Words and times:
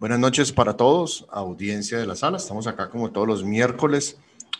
Buenas 0.00 0.18
noches 0.18 0.50
para 0.50 0.78
todos, 0.78 1.26
audiencia 1.30 1.98
de 1.98 2.06
la 2.06 2.16
sala. 2.16 2.38
Estamos 2.38 2.66
acá 2.66 2.88
como 2.88 3.10
todos 3.10 3.26
los 3.26 3.44
miércoles, 3.44 4.16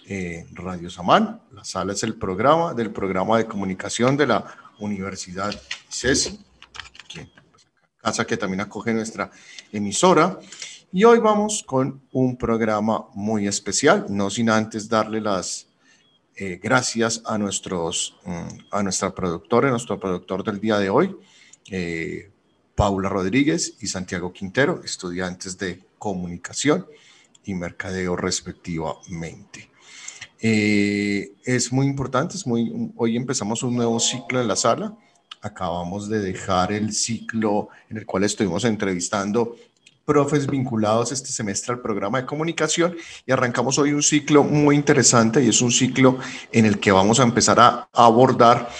eh, 0.06 0.46
Radio 0.52 0.90
Samán. 0.90 1.40
La 1.52 1.64
sala 1.64 1.94
es 1.94 2.02
el 2.02 2.16
programa 2.16 2.74
del 2.74 2.90
programa 2.90 3.38
de 3.38 3.46
comunicación 3.46 4.18
de 4.18 4.26
la 4.26 4.44
Universidad 4.80 5.58
CESI, 5.88 6.44
que, 7.08 7.26
pues, 7.50 7.66
casa 7.96 8.26
que 8.26 8.36
también 8.36 8.60
acoge 8.60 8.92
nuestra 8.92 9.30
emisora. 9.72 10.38
Y 10.92 11.04
hoy 11.04 11.20
vamos 11.20 11.64
con 11.66 12.02
un 12.12 12.36
programa 12.36 13.06
muy 13.14 13.48
especial, 13.48 14.04
no 14.10 14.28
sin 14.28 14.50
antes 14.50 14.90
darle 14.90 15.22
las 15.22 15.68
eh, 16.36 16.60
gracias 16.62 17.22
a, 17.24 17.38
nuestros, 17.38 18.14
mm, 18.26 18.58
a 18.72 18.82
nuestra 18.82 19.14
productora, 19.14 19.70
nuestro 19.70 19.98
productor 19.98 20.44
del 20.44 20.60
día 20.60 20.78
de 20.78 20.90
hoy, 20.90 21.16
eh, 21.70 22.29
Paula 22.80 23.10
Rodríguez 23.10 23.74
y 23.82 23.88
Santiago 23.88 24.32
Quintero, 24.32 24.80
estudiantes 24.82 25.58
de 25.58 25.82
comunicación 25.98 26.86
y 27.44 27.52
mercadeo 27.52 28.16
respectivamente. 28.16 29.68
Eh, 30.40 31.32
es 31.44 31.70
muy 31.74 31.84
importante, 31.84 32.36
hoy 32.96 33.16
empezamos 33.18 33.62
un 33.64 33.76
nuevo 33.76 34.00
ciclo 34.00 34.40
en 34.40 34.48
la 34.48 34.56
sala. 34.56 34.96
Acabamos 35.42 36.08
de 36.08 36.20
dejar 36.20 36.72
el 36.72 36.94
ciclo 36.94 37.68
en 37.90 37.98
el 37.98 38.06
cual 38.06 38.24
estuvimos 38.24 38.64
entrevistando 38.64 39.56
profes 40.06 40.46
vinculados 40.46 41.12
este 41.12 41.30
semestre 41.30 41.74
al 41.74 41.80
programa 41.80 42.20
de 42.20 42.26
comunicación 42.26 42.96
y 43.26 43.30
arrancamos 43.30 43.78
hoy 43.78 43.92
un 43.92 44.02
ciclo 44.02 44.42
muy 44.42 44.74
interesante 44.74 45.44
y 45.44 45.48
es 45.50 45.60
un 45.60 45.70
ciclo 45.70 46.18
en 46.50 46.66
el 46.66 46.80
que 46.80 46.92
vamos 46.92 47.20
a 47.20 47.24
empezar 47.24 47.60
a 47.60 47.88
abordar 47.92 48.70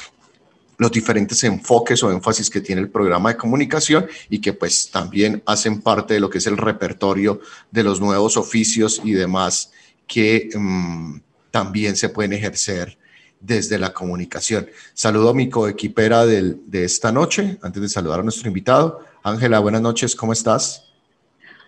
los 0.81 0.91
diferentes 0.91 1.45
enfoques 1.45 2.03
o 2.03 2.11
énfasis 2.11 2.49
que 2.49 2.63
tiene 2.63 2.81
el 2.81 2.89
programa 2.89 3.29
de 3.29 3.37
comunicación 3.37 4.07
y 4.31 4.41
que 4.41 4.55
pues 4.55 4.91
también 4.91 5.43
hacen 5.45 5.83
parte 5.83 6.15
de 6.15 6.21
lo 6.21 6.31
que 6.31 6.39
es 6.39 6.47
el 6.47 6.57
repertorio 6.57 7.43
de 7.71 7.85
los 7.85 8.01
nuevos 8.01 8.39
oficios 8.39 8.99
y 9.05 9.13
demás 9.13 9.73
que 10.07 10.49
mm, 10.55 11.19
también 11.51 11.97
se 11.97 12.09
pueden 12.09 12.33
ejercer 12.33 12.97
desde 13.39 13.79
la 13.79 13.93
comunicación. 13.93 14.71
Saludo 14.95 15.29
a 15.29 15.35
mi 15.35 15.51
coequipera 15.51 16.25
de 16.25 16.57
esta 16.73 17.13
noche, 17.13 17.59
antes 17.61 17.83
de 17.83 17.89
saludar 17.91 18.21
a 18.21 18.23
nuestro 18.23 18.49
invitado. 18.49 19.05
Ángela, 19.23 19.59
buenas 19.59 19.83
noches, 19.83 20.17
¿cómo 20.17 20.33
estás? 20.33 20.90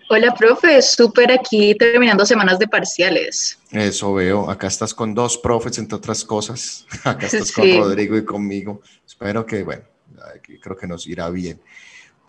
Hola, 0.08 0.34
profe, 0.34 0.82
súper 0.82 1.32
aquí 1.32 1.74
terminando 1.74 2.26
semanas 2.26 2.58
de 2.58 2.68
parciales. 2.68 3.58
Eso 3.70 4.14
veo, 4.14 4.50
acá 4.50 4.66
estás 4.66 4.92
con 4.92 5.14
dos 5.14 5.38
profes, 5.38 5.78
entre 5.78 5.96
otras 5.96 6.24
cosas. 6.24 6.86
Acá 7.04 7.26
estás 7.26 7.52
con 7.52 7.64
Rodrigo 7.78 8.16
y 8.16 8.24
conmigo. 8.24 8.82
Espero 9.06 9.46
que, 9.46 9.62
bueno, 9.62 9.84
creo 10.60 10.76
que 10.76 10.86
nos 10.86 11.06
irá 11.06 11.30
bien. 11.30 11.60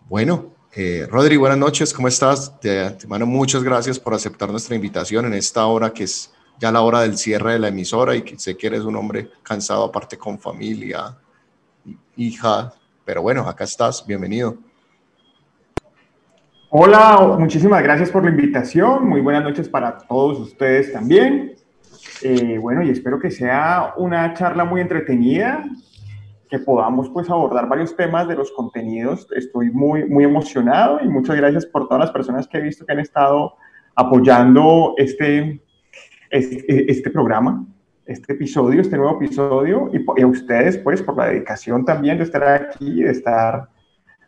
Bueno, 0.07 0.53
eh, 0.75 1.07
Rodrigo, 1.09 1.41
buenas 1.41 1.57
noches, 1.57 1.93
¿cómo 1.93 2.07
estás? 2.07 2.59
De 2.61 2.85
antemano, 2.85 3.25
muchas 3.25 3.63
gracias 3.63 3.99
por 3.99 4.13
aceptar 4.13 4.49
nuestra 4.49 4.75
invitación 4.75 5.25
en 5.25 5.33
esta 5.33 5.65
hora 5.65 5.93
que 5.93 6.05
es 6.05 6.31
ya 6.59 6.71
la 6.71 6.81
hora 6.81 7.01
del 7.01 7.17
cierre 7.17 7.53
de 7.53 7.59
la 7.59 7.67
emisora 7.67 8.15
y 8.15 8.21
que 8.21 8.39
sé 8.39 8.55
que 8.55 8.67
eres 8.67 8.81
un 8.81 8.95
hombre 8.95 9.29
cansado 9.43 9.83
aparte 9.83 10.17
con 10.17 10.39
familia, 10.39 11.17
hija, 12.15 12.73
pero 13.05 13.21
bueno, 13.21 13.47
acá 13.47 13.65
estás, 13.65 14.05
bienvenido. 14.05 14.57
Hola, 16.75 17.35
muchísimas 17.37 17.83
gracias 17.83 18.09
por 18.09 18.23
la 18.23 18.31
invitación. 18.31 19.07
Muy 19.07 19.21
buenas 19.21 19.43
noches 19.43 19.69
para 19.69 19.95
todos 19.95 20.39
ustedes 20.39 20.91
también. 20.91 21.53
Eh, 22.23 22.57
bueno, 22.57 22.81
y 22.81 22.89
espero 22.89 23.19
que 23.19 23.29
sea 23.29 23.93
una 23.95 24.33
charla 24.33 24.65
muy 24.65 24.81
entretenida, 24.81 25.63
que 26.49 26.57
podamos 26.57 27.11
pues 27.11 27.29
abordar 27.29 27.69
varios 27.69 27.95
temas 27.95 28.27
de 28.27 28.33
los 28.33 28.51
contenidos. 28.53 29.27
Estoy 29.35 29.69
muy, 29.69 30.09
muy 30.09 30.23
emocionado 30.23 30.99
y 30.99 31.07
muchas 31.07 31.35
gracias 31.35 31.67
por 31.67 31.87
todas 31.87 32.05
las 32.05 32.11
personas 32.11 32.47
que 32.47 32.57
he 32.57 32.61
visto 32.61 32.87
que 32.87 32.93
han 32.93 33.01
estado 33.01 33.53
apoyando 33.93 34.95
este, 34.97 35.61
este, 36.31 36.91
este 36.91 37.11
programa, 37.11 37.67
este 38.07 38.33
episodio, 38.33 38.81
este 38.81 38.97
nuevo 38.97 39.17
episodio, 39.17 39.91
y, 39.93 40.21
a 40.23 40.25
ustedes 40.25 40.79
pues 40.79 41.03
por 41.03 41.17
la 41.17 41.27
dedicación 41.27 41.85
también 41.85 42.17
de 42.17 42.23
estar 42.23 42.43
aquí 42.43 43.01
y 43.01 43.03
de 43.03 43.11
estar 43.11 43.69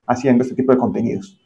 haciendo 0.06 0.44
este 0.44 0.54
tipo 0.54 0.74
de 0.74 0.78
contenidos. 0.78 1.42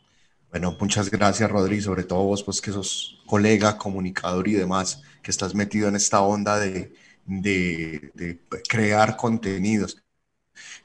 Bueno, 0.52 0.76
muchas 0.80 1.12
gracias, 1.12 1.50
Rodri, 1.50 1.80
sobre 1.82 2.04
todo 2.04 2.24
vos, 2.24 2.44
pues 2.44 2.60
que 2.60 2.72
sos 2.72 3.22
colega, 3.28 3.78
comunicador 3.78 4.48
y 4.48 4.54
demás, 4.54 5.04
que 5.22 5.30
estás 5.30 5.54
metido 5.54 5.88
en 5.88 5.96
esta 5.96 6.22
onda 6.22 6.58
de, 6.60 6.92
de, 7.26 8.40
crear 8.68 9.16
contenidos. 9.16 10.02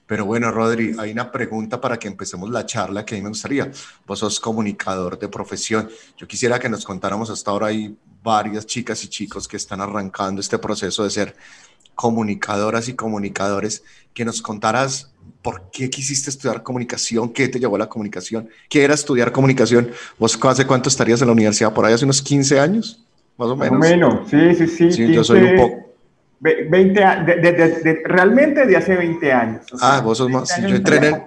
Pero 0.07 0.27
bueno, 0.27 0.51
Rodri, 0.51 0.95
hay 0.99 1.13
una 1.13 1.33
pregunta 1.33 1.81
para 1.81 1.99
que 1.99 2.09
empecemos 2.09 2.51
la 2.51 2.67
charla 2.67 3.05
que 3.07 3.15
a 3.15 3.19
mí 3.19 3.23
me 3.23 3.31
gustaría. 3.31 3.71
Vos 4.07 4.19
sos 4.19 4.39
comunicador 4.39 5.19
de 5.19 5.29
profesión. 5.29 5.89
Yo 6.19 6.29
quisiera 6.29 6.59
que 6.59 6.69
nos 6.69 6.85
contáramos 6.85 7.31
hasta 7.31 7.51
ahora, 7.51 7.69
hay 7.69 7.97
varias 8.23 8.67
chicas 8.67 9.03
y 9.05 9.09
chicos 9.09 9.49
que 9.49 9.57
están 9.57 9.81
arrancando 9.81 10.41
este 10.43 10.59
proceso 10.59 11.05
de 11.05 11.11
ser 11.11 11.37
comunicadoras 11.95 12.89
y 12.89 12.95
comunicadores, 12.95 13.83
que 14.13 14.25
nos 14.27 14.43
contaras 14.43 15.14
por 15.43 15.71
qué 15.71 15.91
quisiste 15.91 16.31
estudiar 16.31 16.63
comunicación, 16.63 17.33
qué 17.33 17.49
te 17.49 17.59
llevó 17.59 17.77
a 17.77 17.81
la 17.81 17.89
comunicación, 17.89 18.49
qué 18.69 18.83
era 18.85 18.95
estudiar 18.95 19.31
comunicación. 19.31 19.91
¿Vos 20.19 20.39
hace 20.43 20.67
cuánto 20.67 20.89
estarías 20.89 21.21
en 21.21 21.27
la 21.27 21.33
universidad? 21.33 21.73
¿Por 21.73 21.85
ahí 21.85 21.93
hace 21.93 22.05
unos 22.05 22.23
15 22.23 22.59
años? 22.59 23.05
Más 23.37 23.49
o 23.49 23.57
menos. 23.57 23.79
Más 23.79 23.89
o 23.89 23.91
menos, 23.91 24.31
sí, 24.31 24.55
sí, 24.55 24.67
sí. 24.67 24.93
sí 24.93 25.13
yo 25.13 25.23
soy 25.23 25.41
un 25.41 25.57
poco... 25.57 25.85
20, 26.41 27.01
de, 27.01 28.03
realmente 28.05 28.67
de 28.67 28.77
hace 28.77 28.97
20 28.97 29.33
años. 29.33 29.67
ah, 29.81 30.03
vos 30.05 30.19
sos 30.19 30.29
más. 30.29 30.61
Yo 30.61 30.69
entré 30.69 31.25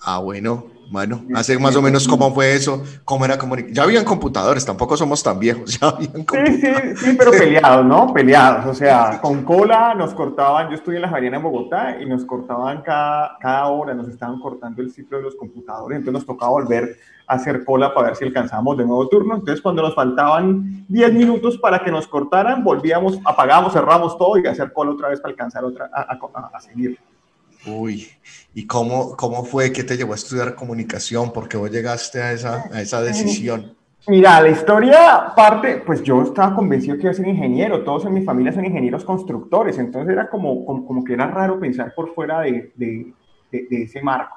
Ah, 0.00 0.18
bueno. 0.18 0.73
Bueno, 0.90 1.22
hace 1.34 1.58
más 1.58 1.76
o 1.76 1.82
menos 1.82 2.06
cómo 2.06 2.32
fue 2.32 2.54
eso, 2.54 2.82
cómo 3.04 3.24
era 3.24 3.38
comunicación. 3.38 3.74
Ya 3.74 3.82
habían 3.82 4.04
computadores, 4.04 4.64
tampoco 4.64 4.96
somos 4.96 5.22
tan 5.22 5.38
viejos, 5.38 5.78
ya 5.80 5.88
habían 5.88 6.26
Sí, 6.30 6.60
sí, 6.60 6.72
sí, 6.96 7.16
pero 7.18 7.30
peleados, 7.30 7.84
¿no? 7.84 8.12
Peleados, 8.12 8.66
o 8.66 8.74
sea, 8.74 9.20
con 9.20 9.42
cola 9.44 9.94
nos 9.94 10.14
cortaban, 10.14 10.68
yo 10.68 10.74
estuve 10.74 10.96
en 10.96 11.02
la 11.02 11.08
Javeriana 11.08 11.38
en 11.38 11.42
Bogotá 11.42 11.96
y 12.00 12.06
nos 12.06 12.24
cortaban 12.24 12.82
cada, 12.82 13.36
cada 13.40 13.66
hora, 13.68 13.94
nos 13.94 14.08
estaban 14.08 14.38
cortando 14.40 14.82
el 14.82 14.90
ciclo 14.90 15.18
de 15.18 15.24
los 15.24 15.36
computadores, 15.36 15.98
entonces 15.98 16.20
nos 16.20 16.26
tocaba 16.26 16.52
volver 16.52 16.96
a 17.26 17.34
hacer 17.34 17.64
cola 17.64 17.94
para 17.94 18.08
ver 18.08 18.16
si 18.16 18.24
alcanzábamos 18.24 18.76
de 18.76 18.84
nuevo 18.84 19.08
turno. 19.08 19.36
Entonces, 19.36 19.62
cuando 19.62 19.82
nos 19.82 19.94
faltaban 19.94 20.84
10 20.88 21.14
minutos 21.14 21.58
para 21.58 21.78
que 21.82 21.90
nos 21.90 22.06
cortaran, 22.06 22.62
volvíamos, 22.62 23.18
apagábamos, 23.24 23.72
cerramos 23.72 24.18
todo 24.18 24.38
y 24.38 24.46
hacer 24.46 24.72
cola 24.72 24.90
otra 24.90 25.08
vez 25.08 25.20
para 25.20 25.32
alcanzar 25.32 25.64
otra, 25.64 25.90
a, 25.92 26.02
a, 26.02 26.50
a 26.52 26.60
seguir. 26.60 26.98
Uy, 27.66 28.06
¿y 28.54 28.66
cómo, 28.66 29.16
cómo 29.16 29.44
fue 29.44 29.72
que 29.72 29.84
te 29.84 29.96
llevó 29.96 30.12
a 30.12 30.16
estudiar 30.16 30.54
comunicación? 30.54 31.32
¿Por 31.32 31.48
qué 31.48 31.56
vos 31.56 31.70
llegaste 31.70 32.20
a 32.20 32.32
esa, 32.32 32.64
a 32.72 32.80
esa 32.80 33.00
decisión? 33.00 33.74
Mira, 34.06 34.42
la 34.42 34.50
historia 34.50 35.32
parte, 35.34 35.82
pues 35.84 36.02
yo 36.02 36.22
estaba 36.22 36.54
convencido 36.54 36.96
que 36.96 37.04
iba 37.04 37.10
a 37.10 37.14
ser 37.14 37.26
ingeniero, 37.26 37.82
todos 37.84 38.04
en 38.04 38.12
mi 38.12 38.22
familia 38.22 38.52
son 38.52 38.66
ingenieros 38.66 39.02
constructores, 39.02 39.78
entonces 39.78 40.12
era 40.12 40.28
como, 40.28 40.66
como, 40.66 41.02
que 41.02 41.14
era 41.14 41.26
raro 41.26 41.58
pensar 41.58 41.94
por 41.94 42.14
fuera 42.14 42.40
de, 42.40 42.70
de, 42.76 43.14
de, 43.50 43.82
ese 43.82 44.02
marco. 44.02 44.36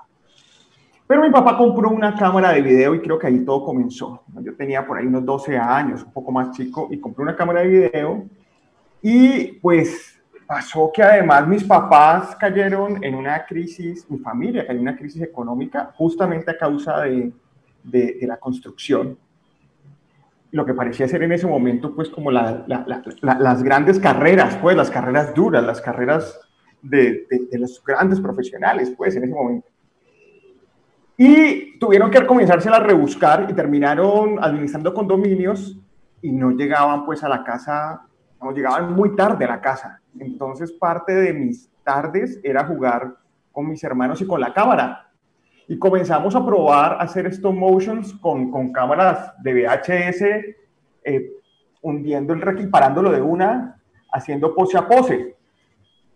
Pero 1.05 1.21
mi 1.21 1.31
papá 1.31 1.57
compró 1.57 1.89
una 1.89 2.15
cámara 2.15 2.53
de 2.53 2.61
video 2.61 2.95
y 2.95 3.01
creo 3.01 3.19
que 3.19 3.27
ahí 3.27 3.39
todo 3.39 3.65
comenzó. 3.65 4.23
Yo 4.41 4.55
tenía 4.55 4.87
por 4.87 4.97
ahí 4.97 5.05
unos 5.05 5.25
12 5.25 5.57
años, 5.57 6.01
un 6.03 6.13
poco 6.13 6.31
más 6.31 6.51
chico, 6.55 6.87
y 6.89 6.99
compré 6.99 7.23
una 7.23 7.35
cámara 7.35 7.61
de 7.61 7.67
video 7.67 8.25
y 9.01 9.53
pues 9.59 10.16
pasó 10.47 10.89
que 10.93 11.03
además 11.03 11.45
mis 11.45 11.63
papás 11.65 12.35
cayeron 12.37 13.03
en 13.03 13.13
una 13.13 13.45
crisis, 13.45 14.09
mi 14.09 14.17
familia 14.17 14.65
cayó 14.65 14.79
en 14.79 14.87
una 14.87 14.95
crisis 14.95 15.21
económica 15.21 15.91
justamente 15.95 16.49
a 16.49 16.57
causa 16.57 17.01
de, 17.01 17.33
la 18.21 18.37
construcción. 18.37 19.17
Lo 20.51 20.65
que 20.65 20.73
parecía 20.73 21.07
ser 21.07 21.23
en 21.23 21.33
ese 21.33 21.45
momento, 21.45 21.93
pues, 21.93 22.09
como 22.09 22.31
la, 22.31 22.65
las 22.65 23.61
grandes 23.61 23.99
carreras, 23.99 24.57
pues, 24.61 24.77
las 24.77 24.89
carreras 24.89 25.35
duras, 25.35 25.63
las 25.65 25.81
carreras 25.81 26.39
de, 26.81 27.27
de, 27.29 27.59
los 27.59 27.83
grandes 27.83 28.21
profesionales, 28.21 28.93
pues, 28.95 29.17
en 29.17 29.25
ese 29.25 29.33
momento. 29.33 29.67
Y 31.17 31.77
tuvieron 31.79 32.09
que 32.09 32.25
comenzarse 32.25 32.69
a 32.69 32.79
rebuscar 32.79 33.47
y 33.49 33.53
terminaron 33.53 34.41
administrando 34.41 34.93
condominios 34.93 35.77
y 36.21 36.31
no 36.31 36.51
llegaban, 36.51 37.05
pues, 37.05 37.21
a 37.23 37.29
la 37.29 37.43
casa, 37.43 38.06
llegaban 38.53 38.93
muy 38.93 39.15
tarde 39.15 39.45
a 39.45 39.49
la 39.49 39.61
casa 39.61 40.01
entonces 40.19 40.71
parte 40.71 41.13
de 41.13 41.33
mis 41.33 41.69
tardes 41.83 42.39
era 42.43 42.65
jugar 42.65 43.15
con 43.51 43.67
mis 43.67 43.83
hermanos 43.83 44.21
y 44.21 44.27
con 44.27 44.39
la 44.39 44.53
cámara. 44.53 45.09
Y 45.67 45.77
comenzamos 45.77 46.35
a 46.35 46.45
probar 46.45 46.93
a 46.93 47.01
hacer 47.01 47.27
stop 47.27 47.53
motions 47.53 48.13
con, 48.13 48.51
con 48.51 48.71
cámaras 48.71 49.33
de 49.41 49.53
VHS, 49.53 50.21
eh, 51.03 51.31
hundiendo 51.81 52.33
el 52.33 52.41
rec 52.41 52.69
parándolo 52.69 53.11
de 53.11 53.21
una, 53.21 53.79
haciendo 54.11 54.55
pose 54.55 54.77
a 54.77 54.87
pose. 54.87 55.35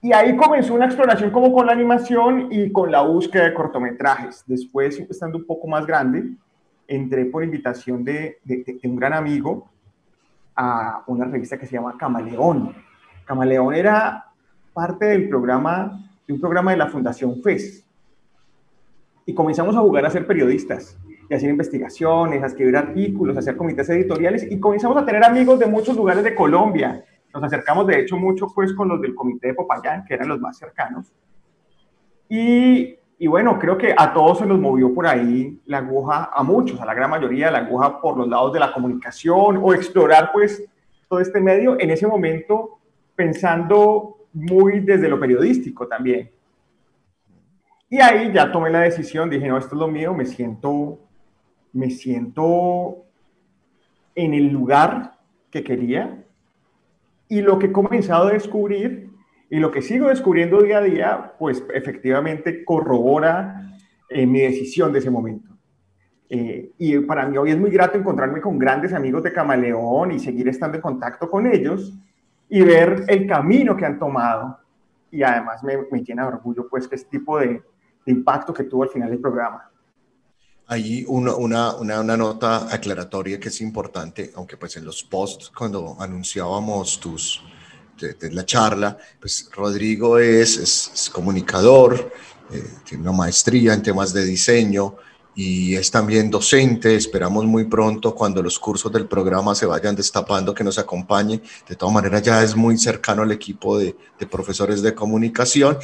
Y 0.01 0.13
ahí 0.13 0.35
comenzó 0.35 0.73
una 0.73 0.85
exploración 0.85 1.29
como 1.31 1.53
con 1.53 1.67
la 1.67 1.73
animación 1.73 2.47
y 2.49 2.71
con 2.71 2.91
la 2.91 3.01
búsqueda 3.01 3.45
de 3.45 3.53
cortometrajes. 3.53 4.43
Después, 4.47 4.99
estando 4.99 5.37
un 5.37 5.45
poco 5.45 5.67
más 5.67 5.85
grande, 5.85 6.31
entré 6.87 7.25
por 7.25 7.43
invitación 7.43 8.03
de, 8.03 8.39
de 8.43 8.79
un 8.83 8.95
gran 8.95 9.13
amigo 9.13 9.70
a 10.55 11.03
una 11.07 11.25
revista 11.25 11.57
que 11.57 11.65
se 11.65 11.73
llama 11.73 11.97
Camaleón 11.97 12.73
Camaleón 13.31 13.73
era 13.73 14.25
parte 14.73 15.05
del 15.05 15.29
programa, 15.29 16.03
de 16.27 16.33
un 16.33 16.41
programa 16.41 16.71
de 16.71 16.77
la 16.77 16.87
Fundación 16.87 17.41
FES. 17.41 17.87
Y 19.25 19.33
comenzamos 19.33 19.73
a 19.75 19.79
jugar 19.79 20.05
a 20.05 20.09
ser 20.09 20.27
periodistas. 20.27 20.97
y 21.29 21.33
hacer 21.33 21.49
investigaciones, 21.49 22.43
a 22.43 22.47
escribir 22.47 22.75
artículos, 22.75 23.37
a 23.37 23.39
hacer 23.39 23.55
comités 23.55 23.89
editoriales 23.89 24.45
y 24.51 24.59
comenzamos 24.59 24.97
a 24.97 25.05
tener 25.05 25.23
amigos 25.23 25.59
de 25.59 25.65
muchos 25.65 25.95
lugares 25.95 26.25
de 26.25 26.35
Colombia. 26.35 27.05
Nos 27.33 27.41
acercamos 27.41 27.87
de 27.87 28.01
hecho 28.01 28.17
mucho 28.17 28.47
pues 28.53 28.73
con 28.73 28.89
los 28.89 28.99
del 28.99 29.15
comité 29.15 29.47
de 29.47 29.53
Popayán, 29.53 30.03
que 30.03 30.15
eran 30.15 30.27
los 30.27 30.41
más 30.41 30.57
cercanos. 30.57 31.13
Y, 32.27 32.97
y 33.23 33.27
bueno, 33.27 33.59
creo 33.59 33.77
que 33.77 33.93
a 33.95 34.11
todos 34.11 34.39
se 34.39 34.47
nos 34.47 34.57
movió 34.57 34.91
por 34.95 35.05
ahí 35.05 35.61
la 35.67 35.77
aguja, 35.77 36.31
a 36.33 36.41
muchos, 36.41 36.81
a 36.81 36.85
la 36.85 36.95
gran 36.95 37.07
mayoría, 37.07 37.51
la 37.51 37.59
aguja 37.59 38.01
por 38.01 38.17
los 38.17 38.27
lados 38.27 38.51
de 38.51 38.59
la 38.59 38.73
comunicación 38.73 39.59
o 39.61 39.75
explorar 39.75 40.31
pues 40.33 40.63
todo 41.07 41.19
este 41.19 41.39
medio 41.39 41.79
en 41.79 41.91
ese 41.91 42.07
momento 42.07 42.79
pensando 43.15 44.25
muy 44.33 44.79
desde 44.79 45.07
lo 45.07 45.19
periodístico 45.19 45.87
también. 45.87 46.31
Y 47.91 48.01
ahí 48.01 48.31
ya 48.33 48.51
tomé 48.51 48.71
la 48.71 48.79
decisión, 48.79 49.29
dije, 49.29 49.47
no, 49.47 49.59
esto 49.59 49.75
es 49.75 49.79
lo 49.79 49.87
mío, 49.87 50.15
me 50.15 50.25
siento 50.25 50.97
me 51.73 51.91
siento 51.91 53.05
en 54.15 54.33
el 54.33 54.47
lugar 54.47 55.19
que 55.51 55.63
quería 55.63 56.25
y 57.29 57.41
lo 57.41 57.59
que 57.59 57.67
he 57.67 57.71
comenzado 57.71 58.29
a 58.29 58.33
descubrir 58.33 59.10
y 59.51 59.59
lo 59.59 59.69
que 59.69 59.81
sigo 59.81 60.07
descubriendo 60.07 60.61
día 60.61 60.77
a 60.77 60.81
día, 60.81 61.33
pues 61.37 61.61
efectivamente 61.73 62.63
corrobora 62.63 63.69
eh, 64.09 64.25
mi 64.25 64.39
decisión 64.39 64.93
de 64.93 64.99
ese 64.99 65.11
momento. 65.11 65.49
Eh, 66.29 66.71
y 66.77 66.99
para 66.99 67.27
mí 67.27 67.37
hoy 67.37 67.51
es 67.51 67.57
muy 67.57 67.69
grato 67.69 67.97
encontrarme 67.97 68.39
con 68.39 68.57
grandes 68.57 68.93
amigos 68.93 69.23
de 69.23 69.33
Camaleón 69.33 70.13
y 70.13 70.19
seguir 70.19 70.47
estando 70.47 70.77
en 70.77 70.81
contacto 70.81 71.29
con 71.29 71.45
ellos 71.45 71.93
y 72.47 72.61
ver 72.61 73.03
el 73.09 73.27
camino 73.27 73.75
que 73.75 73.85
han 73.85 73.99
tomado. 73.99 74.57
Y 75.11 75.21
además 75.21 75.61
me, 75.65 75.79
me 75.91 76.01
llena 76.01 76.21
de 76.21 76.29
orgullo 76.29 76.69
pues 76.69 76.87
este 76.89 77.09
tipo 77.09 77.37
de, 77.37 77.61
de 78.05 78.11
impacto 78.13 78.53
que 78.53 78.63
tuvo 78.63 78.83
al 78.83 78.89
final 78.89 79.09
del 79.09 79.19
programa. 79.19 79.69
Hay 80.67 81.03
una, 81.09 81.35
una, 81.35 81.75
una, 81.75 82.15
nota 82.15 82.73
aclaratoria 82.73 83.37
que 83.37 83.49
es 83.49 83.59
importante, 83.59 84.31
aunque 84.33 84.55
pues 84.55 84.77
en 84.77 84.85
los 84.85 85.03
posts 85.03 85.49
cuando 85.49 85.97
anunciábamos 85.99 87.01
tus, 87.01 87.43
de, 87.99 88.31
la 88.31 88.45
charla, 88.45 88.97
pues 89.19 89.49
Rodrigo 89.53 90.17
es, 90.17 90.57
es, 90.57 91.09
comunicador, 91.09 92.11
eh, 92.51 92.63
tiene 92.85 93.03
una 93.03 93.11
maestría 93.11 93.73
en 93.73 93.81
temas 93.81 94.13
de 94.13 94.25
diseño, 94.25 94.95
y 95.35 95.75
es 95.75 95.89
también 95.89 96.29
docente. 96.29 96.95
Esperamos 96.95 97.45
muy 97.45 97.65
pronto, 97.65 98.13
cuando 98.13 98.43
los 98.43 98.59
cursos 98.59 98.91
del 98.91 99.07
programa 99.07 99.55
se 99.55 99.65
vayan 99.65 99.95
destapando, 99.95 100.53
que 100.53 100.63
nos 100.63 100.77
acompañe. 100.77 101.41
De 101.67 101.75
todas 101.75 101.93
maneras, 101.93 102.21
ya 102.21 102.43
es 102.43 102.55
muy 102.55 102.77
cercano 102.77 103.21
al 103.23 103.31
equipo 103.31 103.77
de, 103.77 103.95
de, 104.19 104.27
profesores 104.27 104.81
de 104.81 104.93
comunicación 104.93 105.77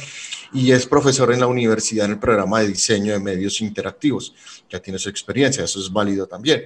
y 0.52 0.72
es 0.72 0.86
profesor 0.86 1.32
en 1.32 1.40
la 1.40 1.46
universidad 1.46 2.06
en 2.06 2.12
el 2.12 2.18
programa 2.18 2.60
de 2.60 2.68
diseño 2.68 3.12
de 3.12 3.20
medios 3.20 3.60
interactivos. 3.60 4.34
Ya 4.70 4.80
tiene 4.80 4.98
su 4.98 5.08
experiencia, 5.08 5.64
eso 5.64 5.80
es 5.80 5.92
válido 5.92 6.26
también. 6.26 6.64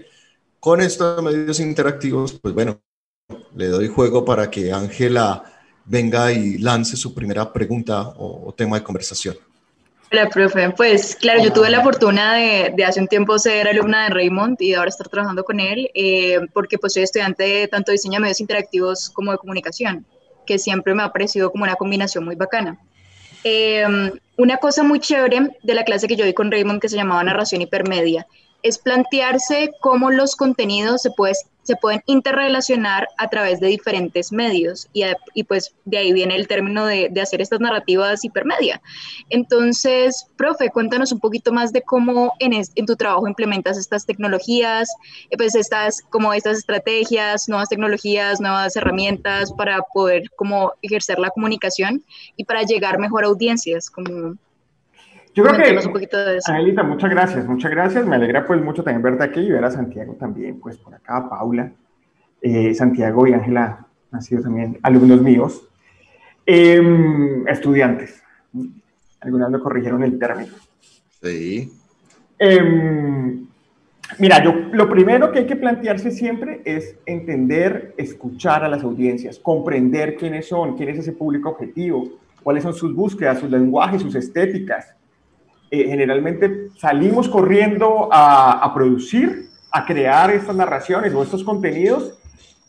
Con 0.58 0.80
estos 0.80 1.22
medios 1.22 1.60
interactivos, 1.60 2.38
pues 2.40 2.54
bueno, 2.54 2.80
le 3.56 3.66
doy 3.68 3.88
juego 3.88 4.24
para 4.24 4.50
que 4.50 4.72
Ángela 4.72 5.44
venga 5.84 6.32
y 6.32 6.58
lance 6.58 6.96
su 6.96 7.14
primera 7.14 7.52
pregunta 7.52 8.08
o, 8.16 8.48
o 8.48 8.52
tema 8.54 8.78
de 8.78 8.84
conversación. 8.84 9.36
Hola, 10.12 10.28
profe. 10.28 10.68
Pues 10.76 11.16
claro, 11.16 11.42
yo 11.42 11.52
tuve 11.54 11.70
la 11.70 11.82
fortuna 11.82 12.34
de, 12.34 12.74
de, 12.76 12.84
hace 12.84 13.00
un 13.00 13.08
tiempo 13.08 13.38
ser 13.38 13.66
alumna 13.66 14.04
de 14.04 14.10
Raymond 14.10 14.60
y 14.60 14.74
ahora 14.74 14.90
estar 14.90 15.08
trabajando 15.08 15.42
con 15.42 15.58
él, 15.58 15.90
eh, 15.94 16.38
porque 16.52 16.76
pues 16.76 16.92
soy 16.92 17.04
estudiante 17.04 17.44
de 17.44 17.68
tanto 17.68 17.92
diseño 17.92 18.14
de 18.14 18.20
medios 18.20 18.40
interactivos 18.40 19.08
como 19.08 19.32
de 19.32 19.38
comunicación, 19.38 20.04
que 20.46 20.58
siempre 20.58 20.94
me 20.94 21.02
ha 21.02 21.12
parecido 21.12 21.50
como 21.50 21.64
una 21.64 21.76
combinación 21.76 22.26
muy 22.26 22.34
bacana. 22.34 22.78
Eh, 23.42 23.84
una 24.36 24.58
cosa 24.58 24.82
muy 24.82 25.00
chévere 25.00 25.56
de 25.62 25.74
la 25.74 25.84
clase 25.84 26.06
que 26.06 26.16
yo 26.16 26.26
di 26.26 26.34
con 26.34 26.50
Raymond 26.50 26.80
que 26.80 26.90
se 26.90 26.96
llamaba 26.96 27.24
narración 27.24 27.62
hipermedia 27.62 28.26
es 28.62 28.78
plantearse 28.78 29.72
cómo 29.80 30.10
los 30.10 30.36
contenidos 30.36 31.02
se, 31.02 31.10
se 31.62 31.76
pueden 31.76 32.02
interrelacionar 32.06 33.08
a 33.18 33.28
través 33.28 33.60
de 33.60 33.68
diferentes 33.68 34.32
medios 34.32 34.88
y, 34.92 35.04
y 35.34 35.44
pues 35.44 35.74
de 35.84 35.98
ahí 35.98 36.12
viene 36.12 36.36
el 36.36 36.48
término 36.48 36.86
de, 36.86 37.08
de, 37.10 37.20
hacer 37.20 37.40
estas 37.40 37.60
narrativas 37.60 38.24
hipermedia. 38.24 38.80
Entonces, 39.30 40.26
profe, 40.36 40.70
cuéntanos 40.70 41.12
un 41.12 41.20
poquito 41.20 41.52
más 41.52 41.72
de 41.72 41.82
cómo 41.82 42.32
en, 42.40 42.52
en 42.52 42.86
tu 42.86 42.96
trabajo 42.96 43.28
implementas 43.28 43.78
estas 43.78 44.06
tecnologías, 44.06 44.88
eh, 45.30 45.36
pues 45.36 45.54
estas, 45.54 46.02
como 46.10 46.32
estas 46.32 46.58
estrategias, 46.58 47.48
nuevas 47.48 47.68
tecnologías, 47.68 48.40
nuevas 48.40 48.74
herramientas 48.76 49.52
para 49.52 49.82
poder 49.94 50.30
como 50.36 50.72
ejercer 50.82 51.18
la 51.18 51.30
comunicación 51.30 52.04
y 52.36 52.44
para 52.44 52.62
llegar 52.62 52.98
mejor 52.98 53.24
a 53.24 53.28
audiencias, 53.28 53.88
como 53.90 54.36
yo 55.34 55.44
creo 55.44 55.80
que, 55.80 55.86
un 55.86 55.92
poquito 55.92 56.18
de 56.18 56.36
eso. 56.36 56.52
Angelita, 56.52 56.82
muchas 56.82 57.10
gracias, 57.10 57.46
muchas 57.46 57.70
gracias. 57.70 58.06
Me 58.06 58.16
alegra 58.16 58.46
pues 58.46 58.60
mucho 58.60 58.82
también 58.82 59.02
verte 59.02 59.24
aquí 59.24 59.40
y 59.40 59.50
ver 59.50 59.64
a 59.64 59.70
Santiago 59.70 60.14
también, 60.14 60.60
pues 60.60 60.76
por 60.76 60.94
acá, 60.94 61.26
Paula. 61.28 61.72
Eh, 62.42 62.74
Santiago 62.74 63.26
y 63.26 63.32
Ángela 63.32 63.86
han 64.10 64.22
sido 64.22 64.42
también 64.42 64.78
alumnos 64.82 65.22
míos. 65.22 65.66
Em, 66.44 67.46
estudiantes. 67.48 68.22
Algunas 69.20 69.50
me 69.50 69.60
corrigieron 69.60 70.02
el 70.02 70.18
término. 70.18 70.52
Sí. 71.22 71.72
Em, 72.38 73.46
mira, 74.18 74.44
yo 74.44 74.52
lo 74.72 74.90
primero 74.90 75.32
que 75.32 75.40
hay 75.40 75.46
que 75.46 75.56
plantearse 75.56 76.10
siempre 76.10 76.60
es 76.66 76.96
entender, 77.06 77.94
escuchar 77.96 78.64
a 78.64 78.68
las 78.68 78.82
audiencias, 78.82 79.38
comprender 79.38 80.16
quiénes 80.16 80.48
son, 80.48 80.76
quién 80.76 80.90
es 80.90 80.98
ese 80.98 81.12
público 81.12 81.50
objetivo, 81.50 82.18
cuáles 82.42 82.64
son 82.64 82.74
sus 82.74 82.94
búsquedas, 82.94 83.38
sus 83.38 83.50
lenguajes, 83.50 84.02
sus 84.02 84.14
estéticas 84.14 84.94
eh, 85.74 85.88
generalmente 85.88 86.68
salimos 86.76 87.30
corriendo 87.30 88.10
a, 88.12 88.70
producir, 88.74 89.48
a 89.70 89.86
crear 89.86 90.30
estas 90.30 90.54
narraciones 90.54 91.14
o 91.14 91.22
estos 91.22 91.42
contenidos 91.42 92.18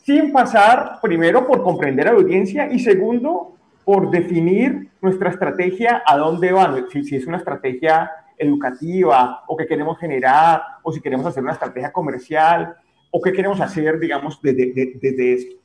sin 0.06 0.32
pasar 0.32 1.00
primero 1.02 1.46
por 1.46 1.64
comprender 1.64 2.08
a 2.08 2.14
la 2.14 2.20
audiencia 2.20 2.72
y 2.72 2.80
segundo 2.80 3.58
por 3.84 4.10
definir 4.10 4.90
nuestra 5.02 5.32
estrategia 5.32 6.02
a 6.06 6.16
dónde 6.16 6.54
va, 6.54 6.74
si, 6.94 7.04
si 7.04 7.18
es 7.18 7.28
una 7.28 7.40
estrategia 7.40 8.10
educativa 8.38 9.44
o 9.48 9.58
que 9.58 9.68
queremos 9.68 10.00
generar 10.00 10.64
o 10.82 10.94
si 10.94 11.02
queremos 11.02 11.26
hacer 11.26 11.44
una 11.44 11.52
estrategia 11.52 11.92
comercial 11.92 12.74
o 13.12 13.20
qué 13.20 13.34
queremos 13.34 13.60
hacer, 13.60 14.00
digamos, 14.00 14.42
desde, 14.42 14.96
desde 15.02 15.34
esto. 15.34 15.56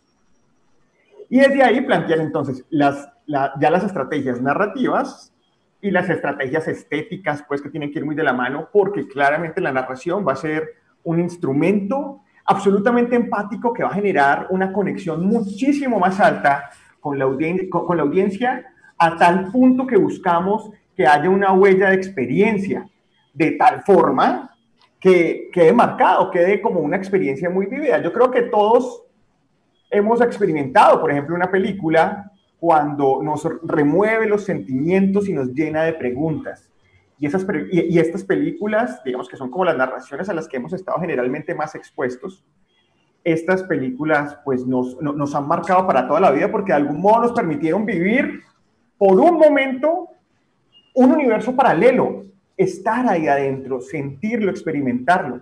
Y 1.31 1.39
desde 1.39 1.63
ahí 1.63 1.83
plantear 1.83 2.19
entonces 2.19 2.65
las, 2.69 3.09
ya 3.29 3.71
las 3.71 3.85
estrategias 3.85 4.43
narrativas 4.43 5.33
y 5.81 5.91
las 5.91 6.11
estrategias 6.11 6.67
estéticas, 6.67 7.45
pues 7.47 7.63
que 7.63 7.71
tienen 7.71 7.93
que 7.93 8.01
ir 8.01 8.05
muy 8.05 8.15
de 8.15 8.25
la 8.25 8.33
mano, 8.33 8.69
porque 8.73 9.07
claramente 9.07 9.61
la 9.61 9.73
narración 9.73 10.27
va 10.27 10.33
a 10.33 10.37
ser 10.37 10.75
un 11.05 11.21
instrumento 11.21 12.23
absolutamente 12.45 13.15
empático 13.15 13.73
que 13.73 13.83
va 13.83 13.91
a 13.91 13.95
generar 13.95 14.47
una 14.51 14.73
conexión 14.73 15.27
muchísimo 15.27 15.99
más 15.99 16.19
alta 16.19 16.71
con 17.01 17.19
la, 17.19 17.25
audiencia, 17.25 18.67
a 18.97 19.17
tal 19.17 19.53
punto 19.53 19.87
que 19.87 19.97
buscamos 19.97 20.71
que 20.97 21.07
haya 21.07 21.31
una 21.31 21.53
huella 21.53 21.91
de 21.91 21.95
experiencia, 21.95 22.89
de 23.33 23.53
tal 23.53 23.83
forma 23.83 24.51
que 24.99 25.49
quede 25.53 25.73
marcado, 25.73 26.31
quede 26.31 26.61
como 26.61 26.81
una 26.81 26.97
experiencia 26.97 27.49
muy 27.49 27.67
vivida. 27.67 28.03
Yo 28.03 28.13
creo 28.13 28.31
que 28.31 28.43
todos 28.43 29.05
hemos 29.91 30.21
experimentado, 30.21 31.01
por 31.01 31.13
ejemplo, 31.13 31.37
una 31.37 31.51
película 31.51 32.33
cuando 32.61 33.23
nos 33.23 33.47
remueve 33.63 34.27
los 34.27 34.45
sentimientos 34.45 35.29
y 35.29 35.33
nos 35.33 35.49
llena 35.53 35.85
de 35.85 35.93
preguntas. 35.93 36.71
Y, 37.19 37.27
esas, 37.27 37.47
y, 37.71 37.99
estas 37.99 38.25
películas, 38.25 39.03
digamos 39.05 39.29
que 39.29 39.37
son 39.37 39.51
como 39.51 39.65
las 39.65 39.77
narraciones 39.77 40.29
a 40.29 40.35
las 40.35 40.49
que 40.49 40.57
hemos 40.57 40.73
estado 40.73 41.01
generalmente 41.01 41.55
más 41.55 41.75
expuestos, 41.75 42.45
estas 43.25 43.65
películas 43.65 44.39
pues 44.45 44.67
nos, 44.67 45.01
nos 45.01 45.35
han 45.35 45.47
marcado 45.47 45.87
para 45.87 46.07
toda 46.07 46.21
la 46.21 46.31
vida 46.31 46.51
porque 46.51 46.73
de 46.73 46.79
algún 46.79 47.01
modo 47.01 47.23
nos 47.23 47.33
permitieron 47.33 47.85
vivir 47.85 48.43
por 48.97 49.19
un 49.21 49.39
momento 49.39 50.09
un 50.95 51.13
universo 51.13 51.55
paralelo, 51.55 52.25
estar 52.57 53.09
ahí 53.09 53.29
adentro, 53.29 53.81
sentirlo, 53.81 54.51
experimentarlo. 54.51 55.41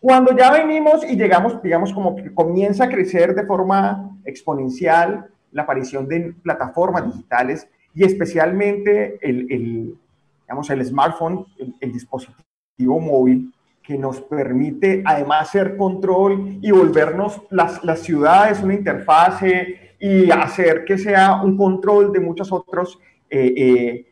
Cuando 0.00 0.36
ya 0.36 0.50
venimos 0.50 1.04
y 1.08 1.16
llegamos, 1.16 1.62
digamos, 1.62 1.92
como 1.92 2.16
que 2.16 2.32
comienza 2.34 2.84
a 2.84 2.88
crecer 2.88 3.34
de 3.34 3.46
forma 3.46 4.18
exponencial 4.24 5.28
la 5.52 5.62
aparición 5.62 6.08
de 6.08 6.34
plataformas 6.42 7.06
digitales 7.06 7.68
y 7.94 8.04
especialmente 8.04 9.18
el, 9.20 9.46
el 9.50 9.94
digamos, 10.42 10.70
el 10.70 10.84
smartphone, 10.84 11.46
el, 11.80 11.92
dispositivo 11.92 13.00
móvil, 13.00 13.52
que 13.82 13.98
nos 13.98 14.20
permite 14.20 15.02
además 15.04 15.48
hacer 15.48 15.76
control 15.76 16.58
y 16.60 16.70
volvernos 16.70 17.42
las, 17.50 17.82
las 17.84 18.00
ciudades 18.00 18.62
una 18.62 18.74
interfase 18.74 19.96
y 19.98 20.30
hacer 20.30 20.84
que 20.84 20.98
sea 20.98 21.42
un 21.42 21.56
control 21.56 22.12
de 22.12 22.20
muchos 22.20 22.52
otros, 22.52 22.98
eh, 23.28 23.54
eh, 23.56 24.06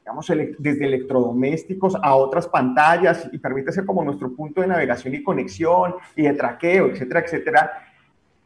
digamos, 0.00 0.32
desde 0.58 0.86
electrodomésticos 0.86 1.96
a 2.02 2.14
otras 2.14 2.46
pantallas 2.46 3.28
y 3.32 3.38
permite 3.38 3.72
ser 3.72 3.84
como 3.84 4.04
nuestro 4.04 4.34
punto 4.34 4.60
de 4.60 4.68
navegación 4.68 5.14
y 5.14 5.22
conexión 5.22 5.94
y 6.16 6.22
de 6.22 6.32
traqueo, 6.32 6.86
etcétera, 6.90 7.20
etcétera 7.20 7.70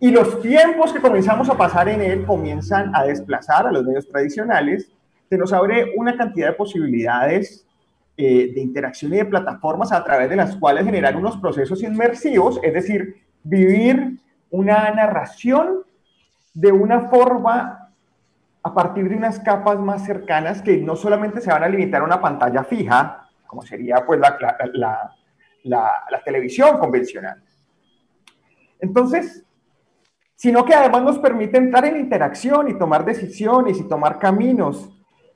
y 0.00 0.10
los 0.10 0.40
tiempos 0.42 0.92
que 0.92 1.00
comenzamos 1.00 1.48
a 1.48 1.56
pasar 1.56 1.88
en 1.88 2.00
él 2.02 2.24
comienzan 2.26 2.94
a 2.94 3.04
desplazar 3.04 3.66
a 3.66 3.72
los 3.72 3.84
medios 3.84 4.08
tradicionales, 4.08 4.90
se 5.28 5.38
nos 5.38 5.52
abre 5.52 5.92
una 5.96 6.16
cantidad 6.16 6.48
de 6.48 6.54
posibilidades 6.54 7.66
eh, 8.16 8.52
de 8.54 8.60
interacción 8.60 9.12
y 9.14 9.16
de 9.16 9.24
plataformas 9.24 9.92
a 9.92 10.04
través 10.04 10.28
de 10.28 10.36
las 10.36 10.56
cuales 10.56 10.84
generar 10.84 11.16
unos 11.16 11.36
procesos 11.38 11.82
inmersivos, 11.82 12.60
es 12.62 12.72
decir, 12.74 13.22
vivir 13.42 14.18
una 14.50 14.90
narración 14.90 15.82
de 16.52 16.70
una 16.70 17.08
forma 17.08 17.90
a 18.62 18.74
partir 18.74 19.08
de 19.08 19.16
unas 19.16 19.40
capas 19.40 19.78
más 19.78 20.04
cercanas 20.06 20.62
que 20.62 20.76
no 20.78 20.96
solamente 20.96 21.40
se 21.40 21.50
van 21.50 21.64
a 21.64 21.68
limitar 21.68 22.02
a 22.02 22.04
una 22.04 22.20
pantalla 22.20 22.64
fija, 22.64 23.28
como 23.46 23.62
sería 23.62 24.04
pues 24.06 24.20
la, 24.20 24.36
la, 24.72 25.14
la, 25.64 26.04
la 26.10 26.22
televisión 26.22 26.78
convencional. 26.78 27.42
Entonces, 28.80 29.43
sino 30.36 30.64
que 30.64 30.74
además 30.74 31.02
nos 31.02 31.18
permite 31.18 31.58
entrar 31.58 31.84
en 31.84 31.96
interacción 31.96 32.68
y 32.68 32.78
tomar 32.78 33.04
decisiones 33.04 33.78
y 33.78 33.88
tomar 33.88 34.18
caminos 34.18 34.90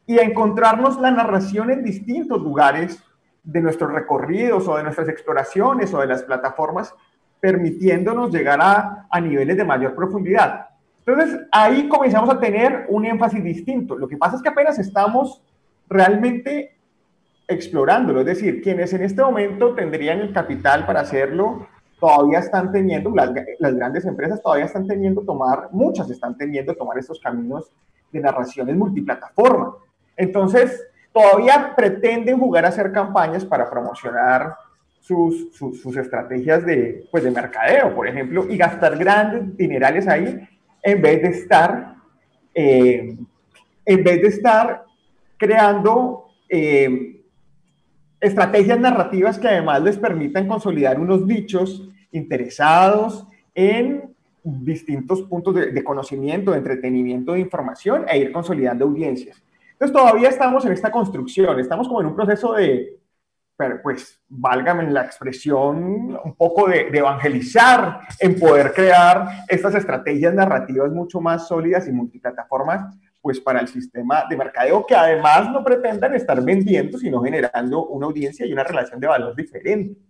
y 0.06 0.18
encontrarnos 0.18 1.00
la 1.00 1.10
narración 1.10 1.70
en 1.70 1.84
distintos 1.84 2.40
lugares 2.40 3.02
de 3.42 3.60
nuestros 3.60 3.92
recorridos 3.92 4.66
o 4.68 4.76
de 4.76 4.82
nuestras 4.82 5.08
exploraciones 5.08 5.92
o 5.94 6.00
de 6.00 6.06
las 6.06 6.22
plataformas, 6.22 6.94
permitiéndonos 7.40 8.30
llegar 8.30 8.58
a, 8.60 9.06
a 9.10 9.20
niveles 9.20 9.56
de 9.56 9.64
mayor 9.64 9.94
profundidad. 9.94 10.66
Entonces, 11.06 11.40
ahí 11.52 11.88
comenzamos 11.88 12.28
a 12.28 12.38
tener 12.38 12.86
un 12.88 13.06
énfasis 13.06 13.42
distinto. 13.42 13.96
Lo 13.96 14.08
que 14.08 14.16
pasa 14.16 14.36
es 14.36 14.42
que 14.42 14.48
apenas 14.50 14.78
estamos 14.78 15.42
realmente 15.88 16.76
explorándolo, 17.46 18.20
es 18.20 18.26
decir, 18.26 18.60
quienes 18.60 18.92
en 18.92 19.02
este 19.02 19.22
momento 19.22 19.74
tendrían 19.74 20.20
el 20.20 20.32
capital 20.34 20.84
para 20.84 21.00
hacerlo, 21.00 21.66
todavía 21.98 22.38
están 22.38 22.70
teniendo, 22.72 23.10
las, 23.14 23.30
las, 23.58 23.74
grandes 23.74 24.04
empresas 24.04 24.42
todavía 24.42 24.66
están 24.66 24.86
teniendo 24.86 25.22
tomar, 25.22 25.68
muchas 25.72 26.10
están 26.10 26.36
teniendo 26.36 26.74
tomar 26.74 26.98
estos 26.98 27.20
caminos 27.20 27.70
de 28.12 28.20
narraciones 28.20 28.76
multiplataforma. 28.76 29.74
Entonces, 30.16 30.86
todavía 31.12 31.74
pretenden 31.76 32.38
jugar 32.38 32.64
a 32.64 32.68
hacer 32.68 32.92
campañas 32.92 33.44
para 33.44 33.68
promocionar 33.68 34.54
sus, 35.00 35.54
sus, 35.54 35.96
estrategias 35.96 36.64
de, 36.64 37.06
pues, 37.10 37.24
de 37.24 37.30
mercadeo, 37.30 37.94
por 37.94 38.06
ejemplo, 38.06 38.46
y 38.48 38.56
gastar 38.56 38.96
grandes 38.98 39.56
dinerales 39.56 40.06
ahí 40.06 40.48
en 40.82 41.02
vez 41.02 41.22
de 41.22 41.28
estar, 41.28 41.94
eh, 42.54 43.16
en 43.84 44.04
vez 44.04 44.22
de 44.22 44.28
estar 44.28 44.84
creando 45.36 46.26
eh, 46.48 47.17
estrategias 48.20 48.78
narrativas 48.78 49.38
que 49.38 49.48
además 49.48 49.82
les 49.82 49.98
permitan 49.98 50.48
consolidar 50.48 50.98
unos 50.98 51.24
nichos 51.24 51.88
interesados 52.10 53.26
en 53.54 54.14
distintos 54.42 55.22
puntos 55.22 55.54
de, 55.54 55.84
conocimiento, 55.84 56.52
de 56.52 56.58
entretenimiento, 56.58 57.32
de 57.32 57.40
información 57.40 58.04
e 58.08 58.18
ir 58.18 58.32
consolidando 58.32 58.84
audiencias. 58.84 59.42
Entonces 59.72 59.96
todavía 59.96 60.28
estamos 60.28 60.64
en 60.64 60.72
esta 60.72 60.90
construcción, 60.90 61.58
estamos 61.60 61.86
como 61.86 62.00
en 62.00 62.06
un 62.06 62.16
proceso 62.16 62.54
de, 62.54 62.98
pues, 63.82 64.20
válgame 64.28 64.90
la 64.90 65.02
expresión, 65.02 66.18
un 66.24 66.34
poco 66.36 66.68
de, 66.68 66.88
evangelizar, 66.92 68.00
en 68.18 68.38
poder 68.38 68.72
crear 68.72 69.44
estas 69.48 69.74
estrategias 69.74 70.34
narrativas 70.34 70.90
mucho 70.90 71.20
más 71.20 71.46
sólidas 71.46 71.86
y 71.88 71.92
multiplataformas, 71.92 72.96
pues 73.28 73.40
para 73.40 73.60
el 73.60 73.68
sistema 73.68 74.24
de 74.26 74.38
mercadeo 74.38 74.86
que 74.86 74.94
además 74.94 75.50
no 75.52 75.62
pretendan 75.62 76.14
estar 76.14 76.42
vendiendo, 76.42 76.96
sino 76.96 77.22
generando 77.22 77.86
una 77.88 78.06
audiencia 78.06 78.46
y 78.46 78.54
una 78.54 78.64
relación 78.64 78.98
de 78.98 79.06
valor 79.06 79.36
diferente, 79.36 80.00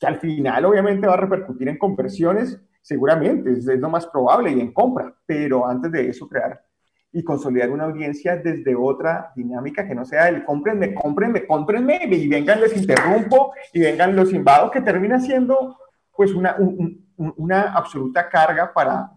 que 0.00 0.06
al 0.06 0.18
final 0.18 0.64
obviamente 0.64 1.06
va 1.06 1.12
a 1.12 1.18
repercutir 1.18 1.68
en 1.68 1.76
conversiones, 1.76 2.58
seguramente, 2.80 3.52
es, 3.52 3.68
es 3.68 3.78
lo 3.78 3.90
más 3.90 4.06
probable, 4.06 4.52
y 4.52 4.60
en 4.60 4.72
compra, 4.72 5.14
pero 5.26 5.66
antes 5.66 5.92
de 5.92 6.08
eso 6.08 6.26
crear 6.26 6.64
y 7.12 7.22
consolidar 7.22 7.68
una 7.68 7.84
audiencia 7.84 8.38
desde 8.38 8.74
otra 8.74 9.34
dinámica 9.36 9.86
que 9.86 9.94
no 9.94 10.06
sea 10.06 10.30
el 10.30 10.42
cómprenme, 10.42 10.94
cómprenme, 10.94 11.46
cómprenme 11.46 12.00
y 12.10 12.26
vengan 12.26 12.58
les 12.58 12.74
interrumpo 12.74 13.52
y 13.74 13.80
vengan 13.80 14.16
los 14.16 14.32
invado, 14.32 14.70
que 14.70 14.80
termina 14.80 15.20
siendo 15.20 15.76
pues 16.16 16.32
una, 16.32 16.56
un, 16.58 17.06
una 17.18 17.74
absoluta 17.74 18.30
carga 18.30 18.72
para, 18.72 19.10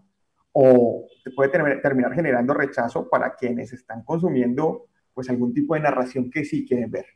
o 0.58 1.06
puede 1.34 1.50
terminar, 1.50 1.82
terminar 1.82 2.14
generando 2.14 2.54
rechazo 2.54 3.08
para 3.08 3.34
quienes 3.34 3.72
están 3.72 4.02
consumiendo 4.04 4.86
pues 5.12 5.28
algún 5.28 5.52
tipo 5.52 5.74
de 5.74 5.80
narración 5.80 6.30
que 6.30 6.44
sí 6.44 6.64
quieren 6.66 6.90
ver. 6.90 7.06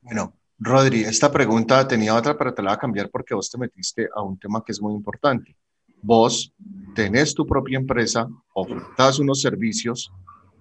Bueno, 0.00 0.34
Rodri, 0.58 1.02
esta 1.02 1.32
pregunta 1.32 1.86
tenía 1.86 2.14
otra, 2.14 2.36
pero 2.36 2.54
te 2.54 2.62
la 2.62 2.70
voy 2.70 2.76
a 2.76 2.80
cambiar 2.80 3.10
porque 3.10 3.34
vos 3.34 3.50
te 3.50 3.58
metiste 3.58 4.08
a 4.14 4.22
un 4.22 4.38
tema 4.38 4.62
que 4.64 4.72
es 4.72 4.80
muy 4.80 4.94
importante 4.94 5.56
vos 6.02 6.52
tenés 6.94 7.34
tu 7.34 7.46
propia 7.46 7.78
empresa, 7.78 8.28
ofertas 8.54 9.18
unos 9.18 9.40
servicios. 9.40 10.12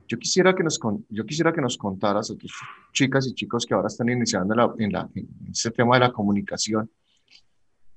Yo 0.07 0.17
quisiera 0.17 0.55
que 0.55 0.63
nos, 0.63 0.79
yo 1.09 1.25
quisiera 1.25 1.53
que 1.53 1.61
nos 1.61 1.77
contaras 1.77 2.31
a 2.31 2.35
tus 2.35 2.51
chicas 2.93 3.27
y 3.27 3.33
chicos 3.33 3.65
que 3.65 3.73
ahora 3.73 3.87
están 3.87 4.09
iniciando 4.09 4.55
la, 4.55 4.73
en, 4.77 4.91
la, 4.91 5.09
en 5.13 5.27
este 5.51 5.71
tema 5.71 5.95
de 5.95 6.01
la 6.01 6.11
comunicación, 6.11 6.89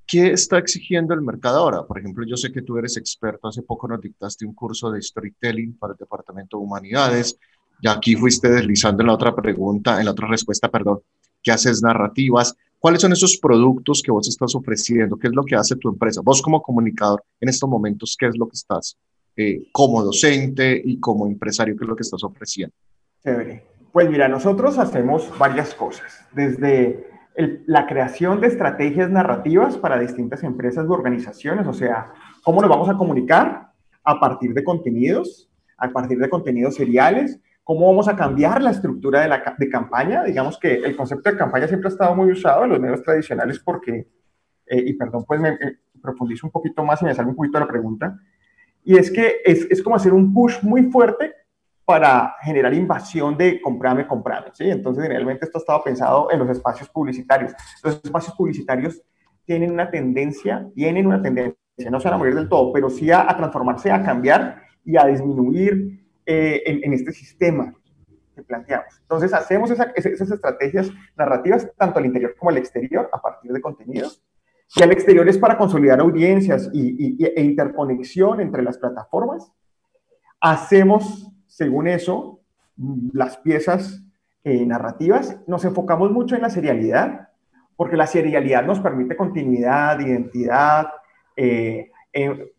¿qué 0.06 0.32
está 0.32 0.58
exigiendo 0.58 1.14
el 1.14 1.22
mercado 1.22 1.58
ahora? 1.58 1.84
Por 1.84 1.98
ejemplo, 1.98 2.24
yo 2.26 2.36
sé 2.36 2.52
que 2.52 2.62
tú 2.62 2.78
eres 2.78 2.96
experto, 2.96 3.48
hace 3.48 3.62
poco 3.62 3.88
nos 3.88 4.00
dictaste 4.00 4.46
un 4.46 4.54
curso 4.54 4.90
de 4.90 5.00
storytelling 5.00 5.78
para 5.78 5.94
el 5.94 5.98
Departamento 5.98 6.58
de 6.58 6.64
Humanidades, 6.64 7.38
y 7.80 7.88
aquí 7.88 8.14
fuiste 8.14 8.48
deslizando 8.48 9.02
en 9.02 9.08
la 9.08 9.14
otra 9.14 9.34
pregunta, 9.34 9.98
en 9.98 10.04
la 10.04 10.12
otra 10.12 10.28
respuesta, 10.28 10.70
perdón, 10.70 11.00
que 11.42 11.50
haces 11.50 11.82
narrativas. 11.82 12.54
¿Cuáles 12.78 13.00
son 13.00 13.12
esos 13.12 13.36
productos 13.36 14.02
que 14.02 14.12
vos 14.12 14.28
estás 14.28 14.54
ofreciendo? 14.54 15.16
¿Qué 15.16 15.26
es 15.26 15.34
lo 15.34 15.44
que 15.44 15.56
hace 15.56 15.76
tu 15.76 15.88
empresa? 15.88 16.20
Vos 16.22 16.40
como 16.40 16.62
comunicador 16.62 17.24
en 17.40 17.48
estos 17.48 17.68
momentos, 17.68 18.16
¿qué 18.18 18.26
es 18.26 18.36
lo 18.36 18.46
que 18.46 18.54
estás 18.54 18.96
eh, 19.36 19.68
como 19.72 20.02
docente 20.02 20.80
y 20.84 21.00
como 21.00 21.26
empresario, 21.26 21.76
qué 21.76 21.84
es 21.84 21.88
lo 21.88 21.96
que 21.96 22.02
estás 22.02 22.22
ofreciendo? 22.22 22.74
Chévere. 23.22 23.64
Pues 23.92 24.08
mira, 24.08 24.28
nosotros 24.28 24.78
hacemos 24.78 25.36
varias 25.38 25.74
cosas, 25.74 26.24
desde 26.32 27.11
la 27.36 27.86
creación 27.86 28.40
de 28.40 28.48
estrategias 28.48 29.10
narrativas 29.10 29.78
para 29.78 29.98
distintas 29.98 30.42
empresas 30.42 30.86
u 30.86 30.92
organizaciones, 30.92 31.66
o 31.66 31.72
sea, 31.72 32.12
cómo 32.42 32.60
nos 32.60 32.70
vamos 32.70 32.88
a 32.88 32.94
comunicar 32.94 33.72
a 34.04 34.20
partir 34.20 34.52
de 34.52 34.64
contenidos, 34.64 35.50
a 35.78 35.88
partir 35.88 36.18
de 36.18 36.28
contenidos 36.28 36.74
seriales, 36.74 37.40
¿Cómo 37.64 37.86
vamos 37.86 38.08
a 38.08 38.16
cambiar 38.16 38.60
la 38.60 38.72
estructura 38.72 39.20
de, 39.20 39.28
la, 39.28 39.54
de 39.56 39.68
campaña? 39.68 40.24
Digamos 40.24 40.58
que 40.58 40.74
el 40.74 40.96
concepto 40.96 41.30
de 41.30 41.36
campaña 41.36 41.68
siempre 41.68 41.88
ha 41.88 41.92
estado 41.92 42.14
muy 42.16 42.32
usado 42.32 42.64
en 42.64 42.70
los 42.70 42.80
medios 42.80 43.02
tradicionales 43.02 43.60
porque, 43.60 44.08
eh, 44.66 44.82
y 44.84 44.94
perdón, 44.94 45.24
pues 45.24 45.40
me, 45.40 45.56
profundizo 46.02 46.48
un 46.48 46.50
poquito 46.50 46.84
más 46.84 47.00
y 47.00 47.04
me 47.04 47.14
sale 47.14 47.28
un 47.28 47.36
poquito 47.36 47.60
la 47.60 47.68
pregunta, 47.68 48.18
y 48.82 48.96
es 48.96 49.12
que 49.12 49.36
es, 49.44 49.68
es, 49.70 49.80
como 49.80 49.94
hacer 49.94 50.12
un 50.12 50.34
push 50.34 50.60
muy 50.62 50.90
fuerte 50.90 51.32
para 51.92 52.36
generar 52.40 52.72
invasión 52.72 53.36
de 53.36 53.60
comprame, 53.60 54.06
comprame, 54.06 54.46
¿sí? 54.54 54.64
Entonces, 54.70 55.06
realmente 55.06 55.44
esto 55.44 55.58
ha 55.58 55.60
estado 55.60 55.84
pensado 55.84 56.32
en 56.32 56.38
los 56.38 56.48
espacios 56.48 56.88
publicitarios. 56.88 57.52
Los 57.84 58.00
espacios 58.02 58.34
publicitarios 58.34 59.02
tienen 59.44 59.72
una 59.72 59.90
tendencia, 59.90 60.66
tienen 60.74 61.06
una 61.06 61.20
tendencia, 61.20 61.54
no 61.90 62.00
se 62.00 62.08
van 62.08 62.14
a 62.14 62.16
morir 62.16 62.34
del 62.34 62.48
todo, 62.48 62.72
pero 62.72 62.88
sí 62.88 63.10
a, 63.10 63.30
a 63.30 63.36
transformarse, 63.36 63.90
a 63.90 64.02
cambiar 64.02 64.62
y 64.86 64.96
a 64.96 65.04
disminuir 65.04 66.08
eh, 66.24 66.62
en, 66.64 66.80
en, 66.82 66.94
este 66.94 67.12
sistema 67.12 67.74
que 68.34 68.42
planteamos. 68.42 68.98
Entonces, 69.02 69.34
hacemos 69.34 69.70
esa, 69.70 69.92
esas 69.94 70.30
estrategias 70.30 70.90
narrativas 71.14 71.70
tanto 71.76 71.98
al 71.98 72.06
interior 72.06 72.34
como 72.38 72.48
al 72.48 72.56
exterior 72.56 73.10
a 73.12 73.20
partir 73.20 73.52
de 73.52 73.60
contenidos. 73.60 74.24
Y 74.74 74.82
al 74.82 74.92
exterior 74.92 75.28
es 75.28 75.36
para 75.36 75.58
consolidar 75.58 76.00
audiencias 76.00 76.70
y, 76.72 77.18
y, 77.22 77.26
e 77.26 77.42
interconexión 77.42 78.40
entre 78.40 78.62
las 78.62 78.78
plataformas. 78.78 79.52
Hacemos, 80.40 81.31
según 81.62 81.86
eso, 81.86 82.40
las 83.12 83.36
piezas 83.36 84.02
eh, 84.42 84.66
narrativas. 84.66 85.38
Nos 85.46 85.64
enfocamos 85.64 86.10
mucho 86.10 86.34
en 86.34 86.42
la 86.42 86.50
serialidad, 86.50 87.28
porque 87.76 87.96
la 87.96 88.08
serialidad 88.08 88.66
nos 88.66 88.80
permite 88.80 89.16
continuidad, 89.16 90.00
identidad, 90.00 90.88
eh, 91.36 91.92
eh, 92.12 92.52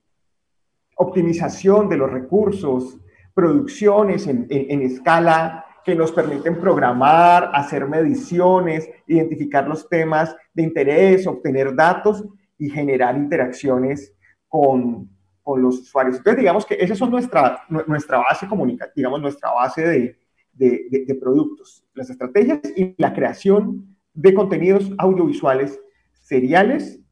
optimización 0.95 1.89
de 1.89 1.97
los 1.97 2.09
recursos, 2.09 2.97
producciones 3.33 4.25
en, 4.27 4.47
escala 4.49 5.65
que 5.83 5.95
nos 5.95 6.13
permiten 6.13 6.57
programar, 6.61 7.51
hacer 7.53 7.85
mediciones, 7.85 8.89
identificar 9.05 9.67
los 9.67 9.89
temas 9.89 10.33
de 10.53 10.63
interés, 10.63 11.27
obtener 11.27 11.75
datos 11.75 12.23
y 12.57 12.69
generar 12.69 13.17
interacciones 13.17 14.13
con, 14.47 15.09
con 15.43 15.61
los 15.61 15.79
usuarios. 15.79 16.17
Entonces, 16.17 16.39
digamos 16.39 16.65
que 16.65 16.75
esa 16.79 16.93
es 16.93 17.01
nuestra, 17.01 17.63
nuestra 17.87 18.17
base 18.17 18.47
comunicativa, 18.47 18.93
digamos, 18.95 19.21
nuestra 19.21 19.51
base 19.51 19.81
de, 19.81 20.19
de, 20.53 20.87
de, 20.89 21.05
de 21.05 21.15
productos, 21.15 21.85
las 21.93 22.09
estrategias 22.09 22.59
y 22.75 22.95
la 22.97 23.13
creación 23.13 23.95
de 24.13 24.33
contenidos 24.33 24.91
audiovisuales 24.97 25.79
seriales 26.21 27.03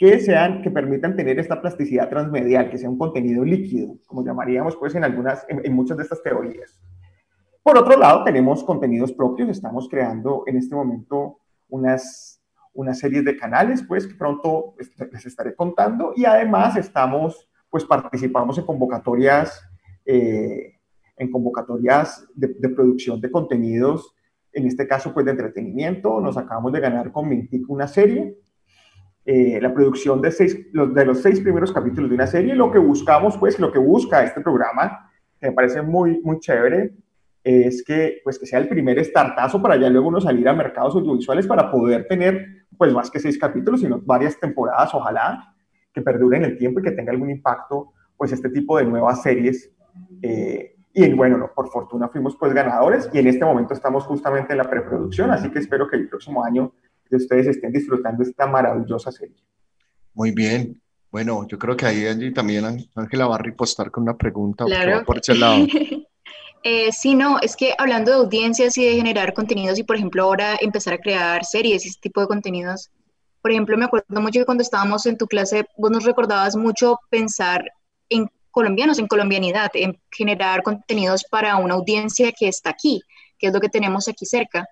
que 0.00 0.18
sean, 0.18 0.62
que 0.62 0.70
permitan 0.70 1.14
tener 1.14 1.38
esta 1.38 1.60
plasticidad 1.60 2.08
transmedial, 2.08 2.70
que 2.70 2.78
sea 2.78 2.88
un 2.88 2.96
contenido 2.96 3.44
líquido, 3.44 3.98
como 4.06 4.24
llamaríamos 4.24 4.76
pues 4.76 4.94
en 4.94 5.04
algunas, 5.04 5.44
en, 5.48 5.60
en, 5.62 5.74
muchas 5.74 5.98
de 5.98 6.04
estas 6.04 6.22
teorías. 6.22 6.80
Por 7.62 7.76
otro 7.76 7.98
lado, 7.98 8.24
tenemos 8.24 8.64
contenidos 8.64 9.12
propios, 9.12 9.50
estamos 9.50 9.88
creando 9.90 10.44
en 10.46 10.56
este 10.56 10.74
momento 10.74 11.40
unas, 11.68 12.29
unas 12.72 12.98
series 12.98 13.24
de 13.24 13.36
canales, 13.36 13.82
pues 13.82 14.06
que 14.06 14.14
pronto 14.14 14.74
les 15.12 15.26
estaré 15.26 15.54
contando, 15.54 16.12
y 16.16 16.24
además 16.24 16.76
estamos, 16.76 17.48
pues 17.68 17.84
participamos 17.84 18.58
en 18.58 18.64
convocatorias, 18.64 19.62
eh, 20.04 20.74
en 21.16 21.30
convocatorias 21.30 22.26
de, 22.34 22.48
de 22.58 22.68
producción 22.70 23.20
de 23.20 23.30
contenidos 23.30 24.14
en 24.52 24.66
este 24.66 24.86
caso 24.86 25.12
pues 25.12 25.26
de 25.26 25.32
entretenimiento, 25.32 26.20
nos 26.20 26.36
acabamos 26.36 26.72
de 26.72 26.80
ganar 26.80 27.12
con 27.12 27.28
Mintic 27.28 27.68
una 27.68 27.86
serie, 27.86 28.36
eh, 29.24 29.60
la 29.60 29.72
producción 29.72 30.20
de, 30.20 30.30
seis, 30.32 30.58
los, 30.72 30.94
de 30.94 31.04
los 31.04 31.20
seis 31.20 31.40
primeros 31.40 31.72
capítulos 31.72 32.10
de 32.10 32.16
una 32.16 32.26
serie, 32.26 32.54
lo 32.54 32.70
que 32.70 32.78
buscamos 32.78 33.36
pues, 33.36 33.58
lo 33.58 33.70
que 33.70 33.78
busca 33.78 34.24
este 34.24 34.40
programa, 34.40 35.10
que 35.38 35.48
me 35.48 35.52
parece 35.52 35.82
muy, 35.82 36.20
muy 36.22 36.40
chévere, 36.40 36.94
es 37.42 37.82
que, 37.82 38.20
pues, 38.22 38.38
que 38.38 38.46
sea 38.46 38.58
el 38.58 38.68
primer 38.68 39.02
startazo 39.02 39.62
para 39.62 39.76
ya 39.76 39.88
luego 39.88 40.08
uno 40.08 40.20
salir 40.20 40.46
a 40.48 40.52
mercados 40.52 40.94
audiovisuales 40.94 41.46
para 41.46 41.70
poder 41.70 42.06
tener 42.06 42.59
pues 42.80 42.94
más 42.94 43.10
que 43.10 43.20
seis 43.20 43.38
capítulos, 43.38 43.80
sino 43.80 44.00
varias 44.00 44.40
temporadas, 44.40 44.94
ojalá, 44.94 45.54
que 45.92 46.00
perduren 46.00 46.44
el 46.44 46.56
tiempo 46.56 46.80
y 46.80 46.84
que 46.84 46.92
tenga 46.92 47.12
algún 47.12 47.28
impacto 47.28 47.92
pues 48.16 48.32
este 48.32 48.48
tipo 48.48 48.78
de 48.78 48.86
nuevas 48.86 49.20
series. 49.20 49.70
Eh, 50.22 50.76
y 50.94 51.12
bueno, 51.12 51.50
por 51.54 51.68
fortuna 51.68 52.08
fuimos 52.08 52.36
pues 52.36 52.54
ganadores 52.54 53.10
y 53.12 53.18
en 53.18 53.26
este 53.26 53.44
momento 53.44 53.74
estamos 53.74 54.04
justamente 54.04 54.54
en 54.54 54.58
la 54.58 54.64
preproducción, 54.64 55.30
así 55.30 55.50
que 55.50 55.58
espero 55.58 55.86
que 55.86 55.96
el 55.96 56.08
próximo 56.08 56.42
año 56.42 56.72
ustedes 57.10 57.48
estén 57.48 57.70
disfrutando 57.70 58.22
esta 58.22 58.46
maravillosa 58.46 59.12
serie. 59.12 59.36
Muy 60.14 60.30
bien. 60.30 60.80
Bueno, 61.10 61.46
yo 61.46 61.58
creo 61.58 61.76
que 61.76 61.84
ahí 61.84 62.06
allí 62.06 62.32
también 62.32 62.64
Ángela 62.94 63.26
va 63.26 63.34
a 63.34 63.42
ripostar 63.42 63.90
con 63.90 64.04
una 64.04 64.16
pregunta 64.16 64.64
claro. 64.64 65.04
por 65.04 65.18
ese 65.18 65.34
lado. 65.34 65.66
eh, 66.62 66.92
sí, 66.92 67.14
no, 67.14 67.38
es 67.40 67.56
que 67.56 67.74
hablando 67.78 68.10
de 68.10 68.18
audiencias 68.18 68.76
y 68.76 68.84
de 68.84 68.96
generar 68.96 69.32
contenidos 69.32 69.78
y 69.78 69.84
por 69.84 69.96
ejemplo 69.96 70.24
ahora 70.24 70.56
empezar 70.60 70.94
a 70.94 70.98
crear 70.98 71.44
series 71.44 71.84
y 71.84 71.88
ese 71.88 72.00
tipo 72.00 72.20
de 72.20 72.26
contenidos, 72.26 72.90
por 73.42 73.50
ejemplo, 73.50 73.76
me 73.78 73.86
acuerdo 73.86 74.20
mucho 74.20 74.40
que 74.40 74.44
cuando 74.44 74.62
estábamos 74.62 75.06
en 75.06 75.16
tu 75.16 75.26
clase, 75.26 75.64
vos 75.78 75.90
nos 75.90 76.04
recordabas 76.04 76.56
mucho 76.56 76.98
pensar 77.08 77.64
en 78.10 78.30
colombianos, 78.50 78.98
en 78.98 79.06
colombianidad, 79.06 79.70
en 79.74 79.98
generar 80.10 80.62
contenidos 80.62 81.24
para 81.24 81.56
una 81.56 81.74
audiencia 81.74 82.32
que 82.32 82.48
está 82.48 82.70
aquí, 82.70 83.00
que 83.38 83.46
es 83.46 83.52
lo 83.52 83.60
que 83.60 83.68
tenemos 83.70 84.08
aquí 84.08 84.26
cerca. 84.26 84.68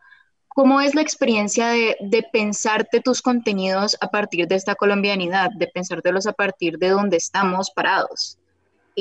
¿Cómo 0.48 0.80
es 0.80 0.94
la 0.94 1.02
experiencia 1.02 1.68
de, 1.68 1.96
de, 2.00 2.22
pensarte 2.30 3.00
tus 3.00 3.22
contenidos 3.22 3.96
a 4.00 4.08
partir 4.08 4.48
de 4.48 4.56
esta 4.56 4.74
colombianidad, 4.74 5.50
de 5.56 5.68
pensártelos 5.68 6.26
a 6.26 6.32
partir 6.32 6.78
de 6.78 6.88
donde 6.88 7.16
estamos 7.16 7.70
parados? 7.70 8.38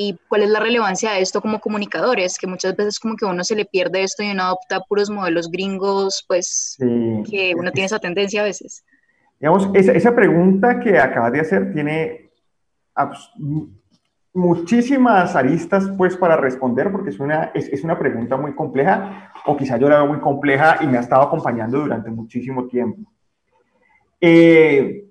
¿Y 0.00 0.16
cuál 0.28 0.42
es 0.42 0.50
la 0.50 0.60
relevancia 0.60 1.10
de 1.10 1.22
esto 1.22 1.40
como 1.40 1.58
comunicadores? 1.58 2.38
Que 2.38 2.46
muchas 2.46 2.76
veces 2.76 3.00
como 3.00 3.16
que 3.16 3.24
uno 3.24 3.42
se 3.42 3.56
le 3.56 3.64
pierde 3.64 4.04
esto 4.04 4.22
y 4.22 4.30
uno 4.30 4.44
adopta 4.44 4.78
puros 4.88 5.10
modelos 5.10 5.50
gringos, 5.50 6.24
pues 6.28 6.76
sí. 6.78 7.24
que 7.28 7.52
uno 7.56 7.72
tiene 7.72 7.86
esa 7.86 7.98
tendencia 7.98 8.42
a 8.42 8.44
veces. 8.44 8.84
Digamos, 9.40 9.68
esa, 9.74 9.90
esa 9.90 10.14
pregunta 10.14 10.78
que 10.78 11.00
acabas 11.00 11.32
de 11.32 11.40
hacer 11.40 11.72
tiene 11.72 12.30
muchísimas 14.34 15.34
aristas 15.34 15.90
pues 15.98 16.16
para 16.16 16.36
responder 16.36 16.92
porque 16.92 17.10
es 17.10 17.18
una, 17.18 17.50
es, 17.52 17.68
es, 17.68 17.82
una 17.82 17.98
pregunta 17.98 18.36
muy 18.36 18.54
compleja 18.54 19.32
o 19.46 19.56
quizá 19.56 19.78
yo 19.78 19.88
la 19.88 19.96
veo 19.96 20.06
muy 20.06 20.20
compleja 20.20 20.78
y 20.80 20.86
me 20.86 20.98
ha 20.98 21.00
estado 21.00 21.22
acompañando 21.22 21.80
durante 21.80 22.08
muchísimo 22.08 22.68
tiempo. 22.68 23.10
Eh, 24.20 25.08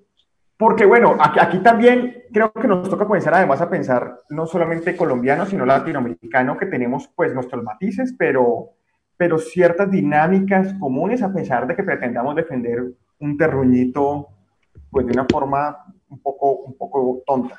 porque 0.56 0.86
bueno, 0.86 1.14
aquí, 1.20 1.38
aquí, 1.40 1.58
también 1.58 2.17
creo 2.32 2.52
que 2.52 2.68
nos 2.68 2.88
toca 2.88 3.06
comenzar 3.06 3.34
además 3.34 3.60
a 3.60 3.70
pensar 3.70 4.20
no 4.30 4.46
solamente 4.46 4.96
colombiano, 4.96 5.46
sino 5.46 5.64
latinoamericano, 5.64 6.56
que 6.56 6.66
tenemos 6.66 7.08
pues 7.14 7.34
nuestros 7.34 7.62
matices, 7.62 8.14
pero, 8.18 8.70
pero 9.16 9.38
ciertas 9.38 9.90
dinámicas 9.90 10.74
comunes 10.74 11.22
a 11.22 11.32
pesar 11.32 11.66
de 11.66 11.76
que 11.76 11.82
pretendamos 11.82 12.36
defender 12.36 12.84
un 13.20 13.36
terruñito 13.36 14.28
pues 14.90 15.06
de 15.06 15.12
una 15.12 15.26
forma 15.30 15.76
un 16.08 16.20
poco, 16.20 16.52
un 16.60 16.76
poco 16.76 17.22
tonta 17.26 17.58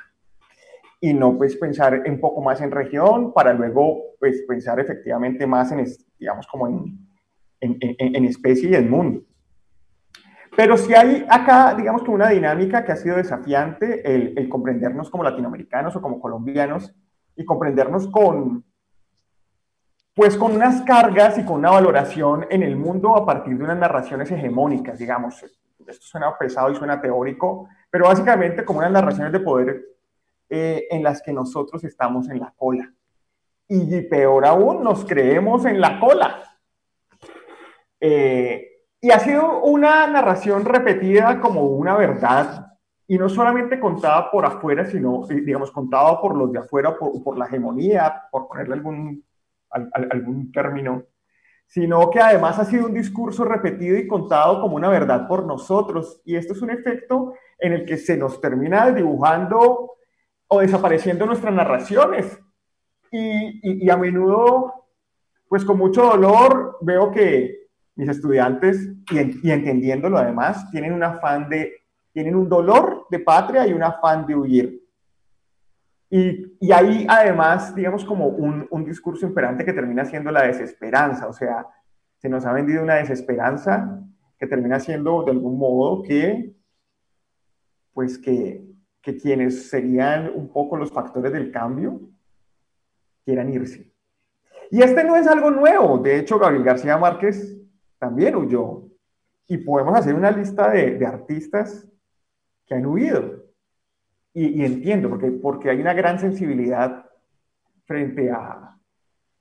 y 1.02 1.14
no 1.14 1.38
pues 1.38 1.56
pensar 1.56 2.04
un 2.06 2.20
poco 2.20 2.42
más 2.42 2.62
en 2.62 2.72
región 2.72 3.34
para 3.34 3.54
luego 3.54 4.16
pues 4.20 4.44
pensar 4.48 4.80
efectivamente 4.80 5.48
más 5.48 5.72
en, 5.72 5.86
digamos, 6.20 6.46
como 6.48 6.68
en, 6.68 7.08
en, 7.62 7.78
en, 7.82 8.16
en 8.16 8.26
especie 8.26 8.70
y 8.72 8.76
en 8.76 8.90
mundo. 8.90 9.22
Pero 10.60 10.76
si 10.76 10.94
hay 10.94 11.26
acá, 11.30 11.74
digamos 11.74 12.04
que 12.04 12.12
una 12.12 12.28
dinámica 12.28 12.84
que 12.84 12.92
ha 12.92 12.98
sido 12.98 13.16
desafiante, 13.16 14.02
el, 14.04 14.38
el, 14.38 14.50
comprendernos 14.50 15.10
como 15.10 15.24
latinoamericanos 15.24 15.96
o 15.96 16.02
como 16.02 16.20
colombianos 16.20 16.94
y 17.38 17.46
comprendernos 17.46 18.10
con, 18.10 18.66
pues 20.14 20.36
con 20.36 20.54
unas 20.54 20.82
cargas 20.82 21.38
y 21.38 21.46
con 21.46 21.60
una 21.60 21.72
valoración 21.72 22.46
en 22.50 22.64
el 22.64 22.76
mundo 22.76 23.16
a 23.16 23.26
partir 23.26 23.58
de 23.58 23.64
unas 23.64 23.78
narraciones 23.78 24.30
hegemónicas, 24.32 25.00
digamos. 25.00 25.42
Esto 25.42 26.06
suena 26.06 26.38
pesado 26.38 26.70
y 26.70 26.76
suena 26.76 27.00
teórico, 27.00 27.70
pero 27.90 28.08
básicamente 28.08 28.66
como 28.66 28.80
unas 28.80 28.92
narraciones 28.92 29.32
de 29.32 29.40
poder 29.40 29.82
eh, 30.50 30.88
en 30.92 31.04
las 31.04 31.22
que 31.22 31.32
nosotros 31.32 31.86
estamos 31.86 32.28
en 32.28 32.42
la 32.42 32.54
cola. 32.58 32.92
Y 33.70 34.02
peor 34.02 34.46
aún, 34.46 34.84
nos 34.84 35.06
creemos 35.06 35.66
en 35.66 35.80
la 35.80 36.02
cola. 36.02 36.44
Eh, 38.02 38.69
y 39.02 39.12
ha 39.12 39.20
sido 39.20 39.64
una 39.64 40.08
narración 40.08 40.66
repetida 40.66 41.40
como 41.40 41.64
una 41.64 41.96
verdad, 41.96 42.70
y 43.08 43.18
no 43.18 43.28
solamente 43.28 43.80
contada 43.80 44.30
por 44.30 44.46
afuera, 44.46 44.86
sino, 44.86 45.28
eh, 45.32 45.42
digamos, 45.42 45.72
contada 45.72 46.22
por 46.22 46.36
los 46.38 46.52
de 46.52 46.60
afuera, 46.60 46.96
por, 46.96 47.24
por 47.24 47.38
la 47.38 47.46
hegemonía, 47.46 48.24
por 48.32 48.48
ponerle 48.48 48.76
algún, 48.76 49.26
al, 49.72 49.90
algún 50.12 50.52
término, 50.52 51.06
sino 51.66 52.10
que 52.12 52.20
además 52.20 52.60
ha 52.60 52.66
sido 52.66 52.86
un 52.86 52.94
discurso 52.94 53.46
repetido 53.46 53.98
y 53.98 54.08
contado 54.08 54.62
como 54.62 54.76
una 54.76 54.90
verdad 54.90 55.28
por 55.28 55.46
nosotros. 55.46 56.22
Y 56.24 56.36
esto 56.36 56.54
es 56.54 56.62
un 56.62 56.70
efecto 56.70 57.34
en 57.58 57.74
el 57.74 57.86
que 57.86 57.98
se 57.98 58.16
nos 58.16 58.40
termina 58.40 58.92
dibujando 58.92 59.94
o 60.48 60.60
desapareciendo 60.60 61.26
nuestras 61.26 61.54
narraciones. 61.54 62.40
Y, 63.12 63.86
y, 63.86 63.90
a 63.90 63.98
menudo, 63.98 64.86
pues 65.48 65.66
con 65.66 65.80
mucho 65.80 66.04
dolor, 66.04 66.78
veo 66.82 67.12
que 67.12 67.59
mis 68.00 68.08
estudiantes, 68.08 68.94
y, 69.12 69.46
y, 69.46 69.52
entendiéndolo 69.52 70.18
además, 70.18 70.72
tienen 70.72 70.94
un 70.94 71.04
afán 71.04 71.50
de, 71.50 71.84
tienen 72.14 72.34
un 72.34 72.48
dolor 72.48 73.08
de 73.10 73.20
patria 73.20 73.68
y 73.68 73.74
un 73.74 73.84
afán 73.84 74.26
de 74.26 74.36
huir. 74.36 74.82
Y, 76.10 76.56
y 76.62 76.72
ahí 76.72 77.06
además, 77.10 77.76
digamos, 77.76 78.06
como 78.06 78.28
un, 78.28 78.66
un 78.72 78.86
discurso 78.86 79.26
imperante 79.26 79.66
que 79.66 79.74
termina 79.74 80.06
siendo 80.06 80.32
la 80.32 80.44
desesperanza, 80.44 81.28
o 81.28 81.34
sea, 81.34 81.68
se 82.20 82.30
nos 82.30 82.46
ha 82.46 82.54
vendido 82.54 82.84
una 82.84 82.96
desesperanza 82.96 84.02
que 84.38 84.48
termina 84.48 84.80
siendo 84.80 85.24
de 85.26 85.32
algún 85.32 85.60
modo 85.60 86.02
que, 86.02 86.56
pues 87.94 88.18
que, 88.18 88.64
que 89.02 89.18
quienes 89.18 89.70
serían 89.70 90.32
un 90.34 90.48
poco 90.54 90.78
los 90.78 90.90
factores 90.90 91.34
del 91.34 91.52
cambio 91.52 92.00
quieran 93.26 93.54
irse. 93.54 93.92
Y 94.72 94.84
este 94.84 95.04
no 95.04 95.18
es 95.18 95.28
algo 95.28 95.52
nuevo. 95.52 95.98
De 95.98 96.18
hecho, 96.18 96.40
Gabriel 96.40 96.64
García 96.64 96.98
Márquez 96.98 97.60
también 98.00 98.36
huyó. 98.36 98.84
Y 99.48 99.58
podemos 99.58 99.96
hacer 99.96 100.16
una 100.16 100.32
lista 100.32 100.70
de, 100.70 100.98
de 100.98 101.06
artistas 101.06 101.88
que 102.66 102.76
han 102.76 102.86
huido. 102.86 103.46
Y, 104.34 104.62
y, 104.62 104.66
entiendo, 104.66 105.10
porque, 105.10 105.32
porque 105.32 105.70
hay 105.70 105.82
una 105.82 105.94
gran 105.94 106.20
sensibilidad 106.20 107.06
frente 107.86 108.32
a, 108.32 108.78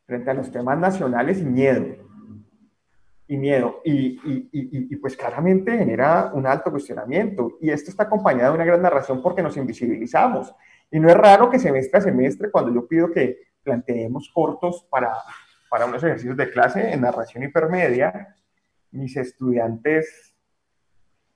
frente 0.07 0.31
a 0.31 0.35
los 0.35 0.51
temas 0.51 0.79
nacionales 0.79 1.41
y 1.41 1.45
miedo 1.45 2.09
y 3.29 3.37
miedo. 3.37 3.81
Y, 3.85 4.19
y, 4.25 4.49
y, 4.53 4.97
pues 4.97 5.17
claramente 5.17 5.77
genera 5.77 6.33
un 6.33 6.47
alto 6.47 6.71
cuestionamiento. 6.71 7.59
Y 7.61 7.71
esto 7.71 7.91
está 7.91 8.05
acompañado 8.05 8.53
de 8.53 8.57
una 8.57 8.65
gran 8.65 8.83
narración 8.83 9.23
porque 9.23 9.43
nos 9.43 9.57
invisibilizamos. 9.57 10.53
Y 10.91 10.99
no 10.99 11.09
es 11.09 11.17
raro 11.17 11.51
que 11.51 11.59
semestre 11.59 11.99
a 11.99 12.03
semestre, 12.03 12.51
cuando 12.51 12.75
yo 12.75 12.89
pido 12.89 13.11
que 13.11 13.49
planteemos 13.63 14.31
cortos 14.33 14.87
para, 14.91 15.13
para 15.69 15.85
unos 15.85 16.03
ejercicios 16.03 16.37
de 16.37 16.51
clase 16.51 16.91
en 16.91 17.03
narración 17.03 17.45
hipermedia, 17.45 18.35
mis 18.91 19.17
estudiantes 19.17 20.35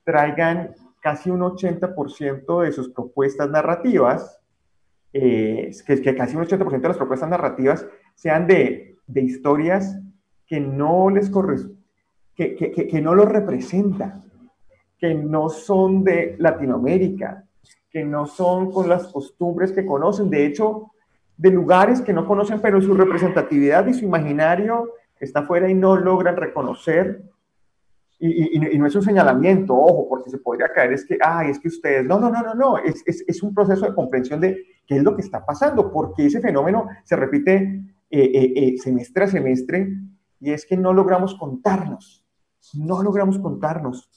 traigan 0.03 0.73
casi 1.01 1.29
un 1.29 1.41
80% 1.41 2.61
de 2.61 2.71
sus 2.71 2.89
propuestas 2.89 3.49
narrativas, 3.49 4.39
eh, 5.11 5.71
que, 5.85 6.15
casi 6.15 6.35
un 6.35 6.43
80% 6.43 6.81
de 6.81 6.87
las 6.87 6.97
propuestas 6.97 7.29
narrativas 7.29 7.85
sean 8.15 8.47
de, 8.47 8.97
de 9.05 9.21
historias 9.21 9.99
que 10.45 10.59
no 10.59 11.09
les 11.09 11.29
corresponden 11.29 11.83
que, 12.35 12.55
que, 12.55 12.87
que, 12.87 13.01
no 13.01 13.13
lo 13.13 13.25
representan, 13.25 14.23
que 14.97 15.13
no 15.13 15.49
son 15.49 16.03
de 16.03 16.35
Latinoamérica, 16.39 17.45
que 17.89 18.03
no 18.03 18.25
son 18.25 18.71
con 18.71 18.89
las 18.89 19.07
costumbres 19.07 19.71
que 19.71 19.85
conocen, 19.85 20.29
de 20.29 20.45
hecho, 20.45 20.91
de 21.37 21.51
lugares 21.51 22.01
que 22.01 22.13
no 22.13 22.25
conocen, 22.25 22.59
pero 22.59 22.81
su 22.81 22.93
representatividad 22.95 23.85
y 23.87 23.93
su 23.93 24.05
imaginario 24.05 24.93
está 25.19 25.43
fuera 25.43 25.69
y 25.69 25.75
no 25.75 25.95
logran 25.95 26.37
reconocer. 26.37 27.21
Y, 28.25 28.57
y, 28.57 28.75
y, 28.75 28.79
no 28.79 28.87
es 28.87 28.95
un 28.95 29.01
señalamiento, 29.01 29.75
ojo, 29.75 30.07
porque 30.07 30.29
se 30.29 30.37
podría 30.37 30.69
caer, 30.69 30.93
es 30.93 31.05
que, 31.05 31.17
ay, 31.21 31.49
es 31.49 31.59
que 31.59 31.67
ustedes, 31.67 32.05
no, 32.05 32.19
no, 32.19 32.29
no, 32.29 32.41
no, 32.41 32.53
no, 32.53 32.77
es, 32.77 33.03
es, 33.05 33.23
es 33.27 33.43
un 33.43 33.53
proceso 33.53 33.85
de 33.85 33.93
comprensión 33.93 34.39
de 34.39 34.63
qué 34.87 34.95
es 34.95 35.03
lo 35.03 35.13
que 35.13 35.21
está 35.21 35.45
pasando, 35.45 35.91
porque 35.91 36.27
ese 36.27 36.39
fenómeno 36.39 36.87
se 37.03 37.17
repite 37.17 37.55
eh, 38.09 38.31
eh, 38.33 38.53
eh, 38.55 38.77
semestre 38.77 39.25
a 39.25 39.27
semestre, 39.27 39.89
y 40.39 40.51
es 40.51 40.65
que 40.65 40.77
no 40.77 40.93
logramos 40.93 41.35
contarnos 41.35 42.23
no 42.73 43.03
logramos 43.03 43.37
contarnos. 43.39 44.09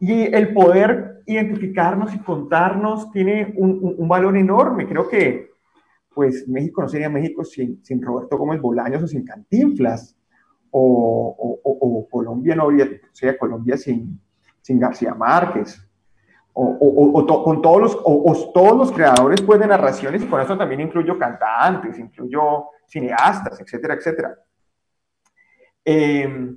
Y 0.00 0.22
el 0.34 0.52
poder 0.52 1.22
identificarnos 1.26 2.14
y 2.14 2.18
contarnos 2.18 3.10
tiene 3.12 3.54
un, 3.56 3.78
un, 3.82 3.94
un 3.96 4.08
valor 4.08 4.36
enorme. 4.36 4.86
Creo 4.86 5.08
que, 5.08 5.50
pues, 6.14 6.46
México 6.48 6.82
no 6.82 6.88
sería 6.88 7.08
México 7.08 7.44
sin, 7.44 7.82
sin 7.84 8.02
Roberto 8.02 8.36
Gómez 8.36 8.60
Bolaños 8.60 9.02
o 9.02 9.06
sin 9.06 9.24
Cantinflas, 9.24 10.16
o, 10.76 12.08
Colombia 12.10 12.56
no 12.56 12.64
habría, 12.64 12.88
sea 13.12 13.38
Colombia 13.38 13.76
sin, 13.76 14.20
sin 14.60 14.80
García 14.80 15.14
Márquez, 15.14 15.80
o, 16.52 17.44
con 17.44 17.62
todos 17.62 17.80
los, 17.80 17.98
o, 18.04 18.52
todos 18.52 18.76
los 18.76 18.92
creadores 18.92 19.40
pues, 19.42 19.60
de 19.60 19.66
narraciones, 19.66 20.22
y 20.22 20.26
con 20.26 20.40
eso 20.40 20.56
también 20.56 20.80
incluyo 20.80 21.18
cantantes, 21.18 21.98
incluyo 21.98 22.66
cineastas, 22.86 23.60
etcétera, 23.60 23.94
etcétera. 23.94 24.34
Eh, 25.84 26.56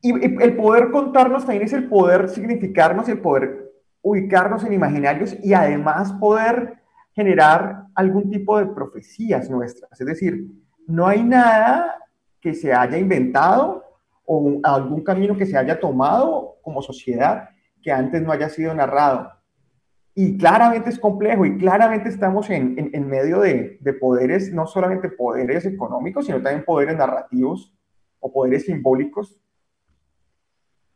y, 0.00 0.42
el 0.42 0.56
poder 0.56 0.90
contarnos 0.90 1.44
también 1.44 1.64
es 1.64 1.72
el 1.72 1.88
poder 1.88 2.28
significarnos, 2.28 3.08
el 3.08 3.20
poder 3.20 3.70
ubicarnos 4.00 4.64
en 4.64 4.72
imaginarios 4.72 5.36
y 5.42 5.52
además 5.52 6.12
poder 6.12 6.78
generar 7.12 7.84
algún 7.94 8.30
tipo 8.30 8.58
de 8.58 8.66
profecías 8.66 9.50
nuestras. 9.50 10.00
Es 10.00 10.06
decir, 10.06 10.46
no 10.86 11.06
hay 11.06 11.22
nada 11.22 11.96
que 12.48 12.54
se 12.54 12.72
haya 12.72 12.96
inventado 12.96 13.84
o 14.24 14.58
algún 14.62 15.02
camino 15.02 15.36
que 15.36 15.44
se 15.44 15.58
haya 15.58 15.78
tomado 15.78 16.56
como 16.62 16.80
sociedad 16.80 17.50
que 17.82 17.92
antes 17.92 18.22
no 18.22 18.32
haya 18.32 18.48
sido 18.48 18.74
narrado. 18.74 19.30
Y 20.14 20.38
claramente 20.38 20.88
es 20.88 20.98
complejo 20.98 21.44
y 21.44 21.58
claramente 21.58 22.08
estamos 22.08 22.48
en, 22.48 22.90
en, 22.92 23.06
medio 23.06 23.40
de, 23.40 23.76
de, 23.80 23.92
poderes, 23.92 24.50
no 24.52 24.66
solamente 24.66 25.10
poderes 25.10 25.66
económicos, 25.66 26.24
sino 26.26 26.42
también 26.42 26.64
poderes 26.64 26.96
narrativos 26.96 27.72
o 28.18 28.32
poderes 28.32 28.64
simbólicos. 28.64 29.38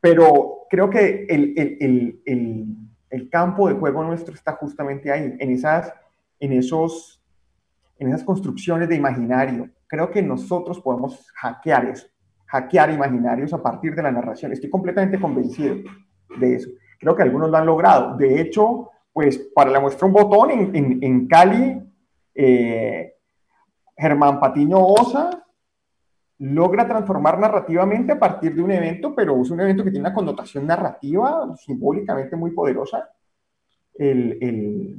Pero 0.00 0.66
creo 0.70 0.88
que 0.88 1.26
el, 1.28 1.54
el, 1.56 2.22
el, 2.26 2.76
el 3.10 3.28
campo 3.28 3.68
de 3.68 3.74
juego 3.74 4.02
nuestro 4.02 4.34
está 4.34 4.52
justamente 4.52 5.12
ahí, 5.12 5.36
en 5.38 5.50
esas, 5.50 5.92
en, 6.40 6.54
esos, 6.54 7.22
en 7.98 8.08
esas 8.08 8.24
construcciones 8.24 8.88
de 8.88 8.96
imaginario. 8.96 9.70
Creo 9.92 10.10
que 10.10 10.22
nosotros 10.22 10.80
podemos 10.80 11.30
hackear 11.34 11.84
eso, 11.90 12.06
hackear 12.46 12.92
imaginarios 12.92 13.52
a 13.52 13.62
partir 13.62 13.94
de 13.94 14.02
la 14.02 14.10
narración. 14.10 14.50
Estoy 14.50 14.70
completamente 14.70 15.20
convencido 15.20 15.76
de 16.38 16.54
eso. 16.54 16.70
Creo 16.98 17.14
que 17.14 17.22
algunos 17.22 17.50
lo 17.50 17.58
han 17.58 17.66
logrado. 17.66 18.16
De 18.16 18.40
hecho, 18.40 18.88
pues 19.12 19.36
para 19.54 19.70
la 19.70 19.80
muestra 19.80 20.06
un 20.06 20.14
botón 20.14 20.50
en, 20.50 20.98
en, 21.02 21.28
Cali, 21.28 21.78
eh, 22.34 23.16
Germán 23.94 24.40
Patiño 24.40 24.78
Osa 24.82 25.44
logra 26.38 26.88
transformar 26.88 27.38
narrativamente 27.38 28.12
a 28.12 28.18
partir 28.18 28.54
de 28.54 28.62
un 28.62 28.70
evento, 28.70 29.14
pero 29.14 29.42
es 29.42 29.50
un 29.50 29.60
evento 29.60 29.84
que 29.84 29.90
tiene 29.90 30.06
una 30.06 30.14
connotación 30.14 30.66
narrativa 30.66 31.54
simbólicamente 31.58 32.34
muy 32.34 32.52
poderosa. 32.52 33.10
El, 33.92 34.96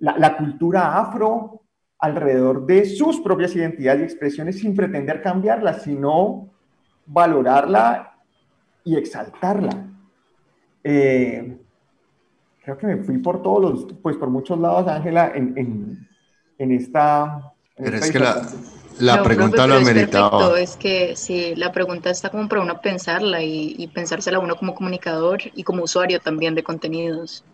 la, 0.00 0.18
la, 0.18 0.36
cultura 0.36 0.98
afro 0.98 1.63
alrededor 2.04 2.66
de 2.66 2.84
sus 2.84 3.20
propias 3.20 3.54
identidades 3.56 4.02
y 4.02 4.04
expresiones 4.04 4.58
sin 4.58 4.76
pretender 4.76 5.22
cambiarla, 5.22 5.74
sino 5.74 6.50
valorarla 7.06 8.14
y 8.84 8.96
exaltarla. 8.96 9.88
Eh, 10.82 11.56
creo 12.62 12.78
que 12.78 12.86
me 12.86 12.96
fui 12.98 13.18
por 13.18 13.42
todos 13.42 13.62
los, 13.62 13.92
pues 14.02 14.16
por 14.16 14.28
muchos 14.28 14.58
lados, 14.58 14.86
Ángela, 14.86 15.32
en, 15.34 15.56
en, 15.56 16.08
en, 16.58 16.72
esta... 16.72 17.54
pero 17.76 17.96
es 17.96 18.10
que 18.10 18.18
la, 18.18 18.46
la 18.98 19.22
pregunta 19.22 19.66
lo 19.66 19.76
ameritaba. 19.76 20.60
Es, 20.60 20.76
que 20.76 21.16
sí, 21.16 21.54
la 21.56 21.72
pregunta 21.72 22.10
está 22.10 22.28
como 22.28 22.48
para 22.48 22.62
uno 22.62 22.80
pensarla 22.82 23.42
y, 23.42 23.74
y 23.78 23.86
pensársela 23.88 24.38
uno 24.38 24.56
como 24.56 24.74
comunicador 24.74 25.40
y 25.54 25.62
como 25.62 25.84
usuario 25.84 26.20
también 26.20 26.54
de 26.54 26.62
contenidos. 26.62 27.44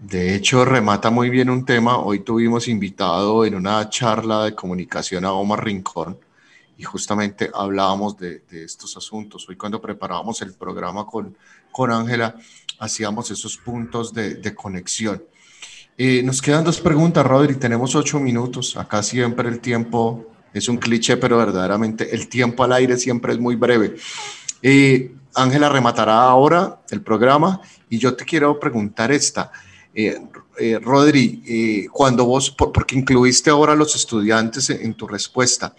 De 0.00 0.34
hecho, 0.34 0.64
remata 0.64 1.10
muy 1.10 1.28
bien 1.28 1.50
un 1.50 1.66
tema. 1.66 1.98
Hoy 1.98 2.20
tuvimos 2.20 2.68
invitado 2.68 3.44
en 3.44 3.54
una 3.54 3.86
charla 3.90 4.44
de 4.44 4.54
comunicación 4.54 5.26
a 5.26 5.32
Omar 5.32 5.62
Rincón 5.62 6.18
y 6.78 6.84
justamente 6.84 7.50
hablábamos 7.52 8.16
de, 8.16 8.42
estos 8.50 8.96
asuntos. 8.96 9.46
Hoy 9.46 9.56
cuando 9.56 9.78
preparábamos 9.78 10.40
el 10.40 10.54
programa 10.54 11.04
con 11.04 11.36
Ángela 11.92 12.34
hacíamos 12.78 13.30
esos 13.30 13.58
puntos 13.58 14.14
de, 14.14 14.36
de 14.36 14.54
conexión. 14.54 15.22
Eh, 15.98 16.22
nos 16.22 16.40
quedan 16.40 16.64
dos 16.64 16.80
preguntas, 16.80 17.26
Rodri. 17.26 17.56
Tenemos 17.56 17.94
ocho 17.94 18.18
minutos. 18.18 18.78
Acá 18.78 19.02
siempre 19.02 19.50
el 19.50 19.60
tiempo 19.60 20.24
es 20.54 20.66
un 20.70 20.78
cliché, 20.78 21.18
pero 21.18 21.36
verdaderamente 21.36 22.14
el 22.14 22.26
tiempo 22.28 22.64
al 22.64 22.72
aire 22.72 22.96
siempre 22.96 23.34
es 23.34 23.38
muy 23.38 23.54
breve. 23.54 23.96
Eh, 24.62 25.12
Ángela 25.34 25.68
rematará 25.68 26.22
ahora 26.22 26.80
el 26.88 27.02
programa 27.02 27.60
y 27.90 27.98
yo 27.98 28.16
te 28.16 28.24
quiero 28.24 28.58
preguntar 28.58 29.12
esta. 29.12 29.52
Eh, 29.94 30.78
Rodri, 30.80 31.88
cuando 31.92 32.24
vos, 32.24 32.50
porque 32.50 32.96
incluiste 32.96 33.50
ahora 33.50 33.72
a 33.72 33.76
los 33.76 33.96
estudiantes 33.96 34.70
en 34.70 34.94
tu 34.94 35.08
respuesta, 35.08 35.74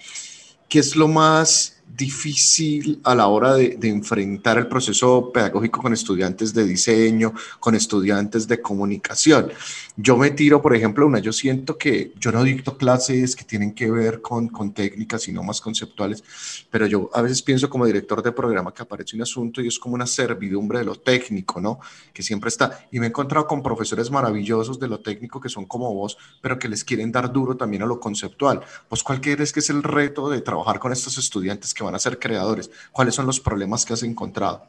¿qué 0.68 0.80
es 0.80 0.96
lo 0.96 1.08
más 1.08 1.81
difícil 2.02 3.00
a 3.04 3.14
la 3.14 3.28
hora 3.28 3.54
de, 3.54 3.78
enfrentar 3.84 4.58
el 4.58 4.68
proceso 4.68 5.32
pedagógico 5.32 5.84
con 5.84 5.94
estudiantes 5.94 6.52
de 6.52 6.66
diseño, 6.66 7.32
con 7.60 7.76
estudiantes 7.76 8.48
de 8.48 8.60
comunicación. 8.60 9.52
Yo 9.96 10.18
me 10.18 10.32
tiro, 10.32 10.64
por 10.64 10.76
ejemplo, 10.76 11.06
una, 11.06 11.20
yo 11.20 11.32
siento 11.32 11.78
que 11.78 12.12
yo 12.20 12.32
no 12.32 12.44
dicto 12.44 12.76
clases 12.76 13.36
que 13.36 13.44
tienen 13.44 13.76
que 13.76 13.92
ver 13.92 14.20
con, 14.20 14.48
con 14.48 14.74
técnicas, 14.74 15.22
sino 15.22 15.44
más 15.44 15.62
conceptuales, 15.62 16.24
pero 16.72 16.88
yo 16.88 17.12
a 17.14 17.22
veces 17.22 17.44
pienso 17.44 17.70
como 17.70 17.86
director 17.86 18.24
de 18.24 18.32
programa 18.32 18.74
que 18.74 18.82
aparece 18.82 19.16
un 19.16 19.22
asunto 19.22 19.62
y 19.62 19.68
es 19.68 19.78
como 19.78 19.94
una 19.94 20.08
servidumbre 20.08 20.80
de 20.80 20.86
lo 20.86 20.96
técnico, 20.96 21.62
¿no? 21.62 21.80
Que 22.14 22.24
siempre 22.24 22.48
está. 22.48 22.88
Y 22.92 23.00
me 23.00 23.06
he 23.06 23.10
encontrado 23.10 23.46
con 23.46 23.62
profesores 23.62 24.10
maravillosos 24.10 24.80
de 24.80 24.88
lo 24.88 25.02
técnico 25.02 25.40
que 25.40 25.50
son 25.50 25.66
como 25.66 25.94
vos, 25.94 26.18
pero 26.42 26.58
que 26.58 26.68
les 26.68 26.84
quieren 26.84 27.12
dar 27.12 27.32
duro 27.32 27.56
también 27.56 27.84
a 27.84 27.86
lo 27.86 28.00
conceptual. 28.00 28.62
¿Vos 28.90 29.04
cuál 29.04 29.22
crees 29.22 29.54
que 29.54 29.60
es 29.60 29.70
el 29.70 29.84
reto 29.84 30.30
de 30.30 30.42
trabajar 30.42 30.80
con 30.80 30.92
estos 30.92 31.20
estudiantes 31.20 31.76
que 31.76 31.84
van 31.84 31.91
a 31.96 32.00
ser 32.00 32.20
creadores? 32.20 32.72
¿Cuáles 32.92 33.16
son 33.16 33.26
los 33.26 33.40
problemas 33.40 33.86
que 33.86 33.94
has 33.94 34.04
encontrado? 34.04 34.64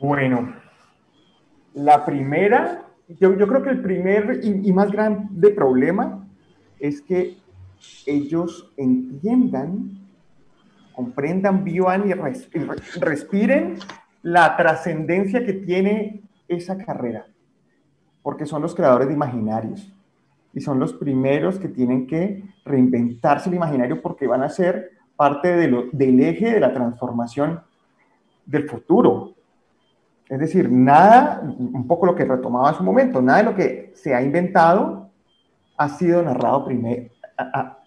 Bueno, 0.00 0.54
la 1.74 2.04
primera, 2.04 2.84
yo, 3.08 3.36
creo 3.36 3.62
que 3.62 3.70
el 3.70 3.82
primer 3.82 4.40
y, 4.42 4.72
más 4.72 4.90
grande 4.90 5.50
problema 5.50 6.26
es 6.78 7.00
que 7.00 7.36
ellos 8.06 8.70
entiendan, 8.76 9.98
comprendan, 10.92 11.64
vivan 11.64 12.08
y, 12.08 12.12
respiren 13.00 13.78
la 14.22 14.56
trascendencia 14.56 15.44
que 15.44 15.52
tiene 15.54 16.22
esa 16.48 16.76
carrera, 16.78 17.26
porque 18.22 18.46
son 18.46 18.62
los 18.62 18.74
creadores 18.74 19.08
de 19.08 19.14
imaginarios 19.14 19.90
y 20.54 20.60
son 20.60 20.78
los 20.78 20.92
primeros 20.94 21.58
que 21.58 21.68
tienen 21.68 22.06
que 22.06 22.44
reinventarse 22.64 23.48
el 23.48 23.56
imaginario 23.56 24.00
porque 24.00 24.26
van 24.26 24.42
a 24.42 24.48
ser 24.48 24.92
parte 25.16 25.56
de 25.56 25.68
lo, 25.68 25.84
del 25.92 26.20
eje 26.20 26.52
de 26.52 26.60
la 26.60 26.72
transformación 26.72 27.60
del 28.46 28.68
futuro. 28.68 29.34
Es 30.28 30.38
decir, 30.38 30.70
nada, 30.70 31.42
un 31.42 31.86
poco 31.86 32.06
lo 32.06 32.14
que 32.14 32.24
retomaba 32.24 32.70
en 32.70 32.76
su 32.76 32.82
momento, 32.82 33.20
nada 33.20 33.38
de 33.38 33.44
lo 33.44 33.54
que 33.54 33.92
se 33.94 34.14
ha 34.14 34.22
inventado 34.22 35.10
ha 35.76 35.88
sido 35.88 36.22
narrado 36.22 36.64
primero, 36.64 37.10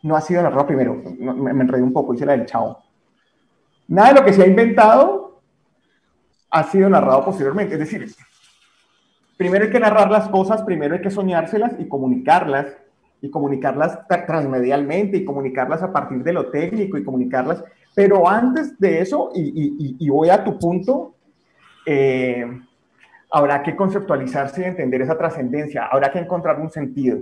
no 0.03 0.15
ha 0.15 0.21
sido 0.21 0.43
narrado 0.43 0.67
primero, 0.67 1.01
me, 1.17 1.53
me 1.53 1.63
enredé 1.63 1.81
un 1.81 1.93
poco, 1.93 2.13
hice 2.13 2.25
la 2.25 2.33
del 2.33 2.45
chao. 2.45 2.79
Nada 3.87 4.09
de 4.09 4.19
lo 4.19 4.25
que 4.25 4.33
se 4.33 4.43
ha 4.43 4.47
inventado 4.47 5.41
ha 6.49 6.63
sido 6.63 6.89
narrado 6.89 7.23
posteriormente. 7.23 7.73
Es 7.73 7.79
decir, 7.79 8.07
primero 9.37 9.65
hay 9.65 9.71
que 9.71 9.79
narrar 9.79 10.11
las 10.11 10.27
cosas, 10.29 10.63
primero 10.63 10.95
hay 10.95 11.01
que 11.01 11.11
soñárselas 11.11 11.73
y 11.79 11.87
comunicarlas, 11.87 12.75
y 13.21 13.29
comunicarlas 13.29 13.99
transmedialmente, 14.07 15.17
y 15.17 15.25
comunicarlas 15.25 15.81
a 15.83 15.93
partir 15.93 16.23
de 16.23 16.33
lo 16.33 16.49
técnico, 16.49 16.97
y 16.97 17.03
comunicarlas. 17.03 17.63
Pero 17.95 18.27
antes 18.27 18.77
de 18.79 19.01
eso, 19.01 19.31
y, 19.33 20.09
voy 20.09 20.29
a 20.29 20.43
tu 20.43 20.59
punto, 20.59 21.15
eh, 21.85 22.45
habrá 23.31 23.63
que 23.63 23.75
conceptualizarse 23.75 24.61
y 24.61 24.65
entender 24.65 25.01
esa 25.01 25.17
trascendencia, 25.17 25.85
habrá 25.85 26.11
que 26.11 26.19
encontrar 26.19 26.59
un 26.59 26.69
sentido. 26.69 27.19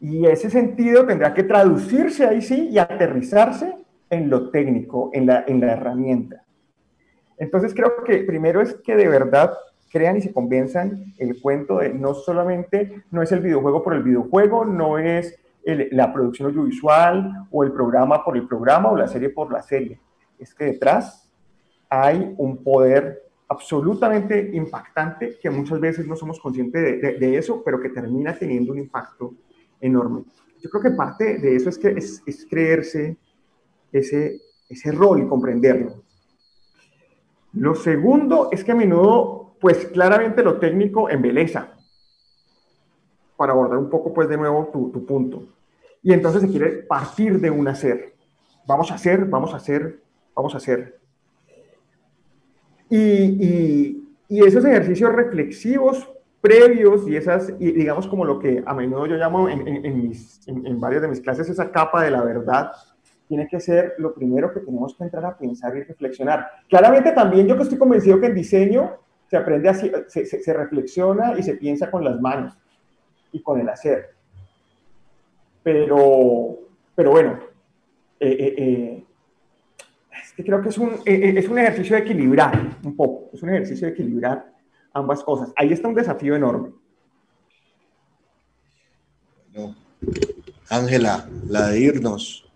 Y 0.00 0.26
ese 0.26 0.50
sentido 0.50 1.06
tendrá 1.06 1.32
que 1.32 1.44
traducirse 1.44 2.26
ahí 2.26 2.42
sí 2.42 2.68
y 2.70 2.78
aterrizarse 2.78 3.74
en 4.10 4.28
lo 4.28 4.50
técnico, 4.50 5.10
en 5.12 5.26
la, 5.26 5.44
en 5.46 5.60
la 5.60 5.72
herramienta. 5.72 6.42
Entonces 7.38 7.72
creo 7.74 8.02
que 8.04 8.18
primero 8.18 8.60
es 8.60 8.74
que 8.84 8.96
de 8.96 9.08
verdad 9.08 9.52
crean 9.92 10.16
y 10.16 10.22
se 10.22 10.32
convenzan 10.32 11.14
el 11.18 11.40
cuento 11.40 11.78
de 11.78 11.92
no 11.92 12.14
solamente, 12.14 13.04
no 13.10 13.22
es 13.22 13.30
el 13.30 13.40
videojuego 13.40 13.82
por 13.82 13.94
el 13.94 14.02
videojuego, 14.02 14.64
no 14.64 14.98
es 14.98 15.38
la 15.64 16.12
producción 16.12 16.48
audiovisual 16.48 17.46
o 17.50 17.62
el 17.62 17.72
programa 17.72 18.24
por 18.24 18.36
el 18.36 18.48
programa 18.48 18.90
o 18.90 18.96
la 18.96 19.06
serie 19.06 19.30
por 19.30 19.52
la 19.52 19.62
serie. 19.62 20.00
Es 20.38 20.54
que 20.54 20.64
detrás 20.64 21.30
hay 21.88 22.34
un 22.38 22.64
poder 22.64 23.22
absolutamente 23.48 24.50
impactante 24.54 25.38
que 25.40 25.50
muchas 25.50 25.78
veces 25.78 26.06
no 26.06 26.16
somos 26.16 26.40
conscientes 26.40 27.20
de, 27.20 27.36
eso, 27.36 27.62
pero 27.62 27.78
que 27.80 27.90
termina 27.90 28.36
teniendo 28.36 28.72
un 28.72 28.78
impacto 28.78 29.34
enorme. 29.80 30.24
Yo 30.60 30.70
creo 30.70 30.82
que 30.82 30.90
parte 30.92 31.38
de 31.38 31.54
eso 31.54 31.68
es, 31.68 31.76
que 31.76 31.88
es, 31.88 32.22
es 32.24 32.46
creerse 32.48 33.18
ese, 33.92 34.40
ese 34.70 34.92
rol 34.92 35.22
y 35.22 35.28
comprenderlo. 35.28 36.02
Lo 37.52 37.74
segundo 37.74 38.48
es 38.50 38.64
que 38.64 38.72
a 38.72 38.74
menudo 38.74 39.41
pues 39.62 39.86
claramente 39.86 40.42
lo 40.42 40.58
técnico 40.58 41.08
embeleza, 41.08 41.68
para 43.36 43.52
abordar 43.52 43.78
un 43.78 43.88
poco 43.88 44.12
pues 44.12 44.28
de 44.28 44.36
nuevo 44.36 44.68
tu, 44.72 45.06
punto. 45.06 45.44
Y 46.02 46.12
entonces 46.12 46.42
se 46.42 46.48
quiere 46.48 46.68
partir 46.82 47.40
de 47.40 47.48
un 47.48 47.68
hacer. 47.68 48.12
Vamos 48.66 48.90
a 48.90 48.96
hacer, 48.96 49.24
vamos 49.24 49.54
a 49.54 49.58
hacer, 49.58 50.00
vamos 50.34 50.52
a 50.54 50.56
hacer. 50.56 50.98
Y, 52.90 54.00
esos 54.28 54.64
ejercicios 54.64 55.12
reflexivos 55.12 56.08
previos 56.40 57.06
y 57.06 57.14
esas, 57.14 57.56
digamos 57.58 58.08
como 58.08 58.24
lo 58.24 58.40
que 58.40 58.64
a 58.66 58.74
menudo 58.74 59.06
yo 59.06 59.16
llamo 59.16 59.48
en, 59.48 59.86
en 60.46 60.80
varias 60.80 61.02
de 61.02 61.08
mis 61.08 61.20
clases 61.20 61.48
esa 61.48 61.70
capa 61.70 62.02
de 62.02 62.10
la 62.10 62.24
verdad, 62.24 62.72
tiene 63.28 63.46
que 63.46 63.60
ser 63.60 63.94
lo 63.98 64.12
primero 64.12 64.52
que 64.52 64.60
tenemos 64.60 64.96
que 64.96 65.04
entrar 65.04 65.24
a 65.24 65.36
pensar 65.36 65.76
y 65.76 65.84
reflexionar. 65.84 66.48
Claramente 66.68 67.12
también 67.12 67.46
yo 67.46 67.56
que 67.56 67.62
estoy 67.62 67.78
convencido 67.78 68.18
que 68.18 68.26
en 68.26 68.34
diseño 68.34 68.98
se 69.32 69.38
aprende 69.38 69.66
así, 69.66 69.90
se, 70.08 70.26
se, 70.26 70.52
reflexiona 70.52 71.38
y 71.38 71.42
se 71.42 71.54
piensa 71.54 71.90
con 71.90 72.04
las 72.04 72.20
manos 72.20 72.52
y 73.32 73.40
con 73.40 73.58
el 73.58 73.66
hacer. 73.66 74.10
Pero, 75.62 76.58
pero 76.94 77.12
bueno, 77.12 77.40
eh, 78.20 78.36
eh, 78.38 78.54
eh, 78.58 79.04
es 80.22 80.32
que 80.34 80.44
creo 80.44 80.60
que 80.60 80.68
es 80.68 80.76
un, 80.76 81.00
es 81.06 81.48
un 81.48 81.58
ejercicio 81.58 81.96
de 81.96 82.02
equilibrar 82.02 82.76
un 82.84 82.94
poco, 82.94 83.30
es 83.32 83.42
un 83.42 83.48
ejercicio 83.48 83.86
de 83.86 83.94
equilibrar 83.94 84.52
ambas 84.92 85.24
cosas. 85.24 85.50
Ahí 85.56 85.72
está 85.72 85.88
un 85.88 85.94
desafío 85.94 86.36
enorme. 86.36 86.74
Ángela, 90.68 91.26
la 91.48 91.68
de 91.68 91.80
irnos. 91.80 92.51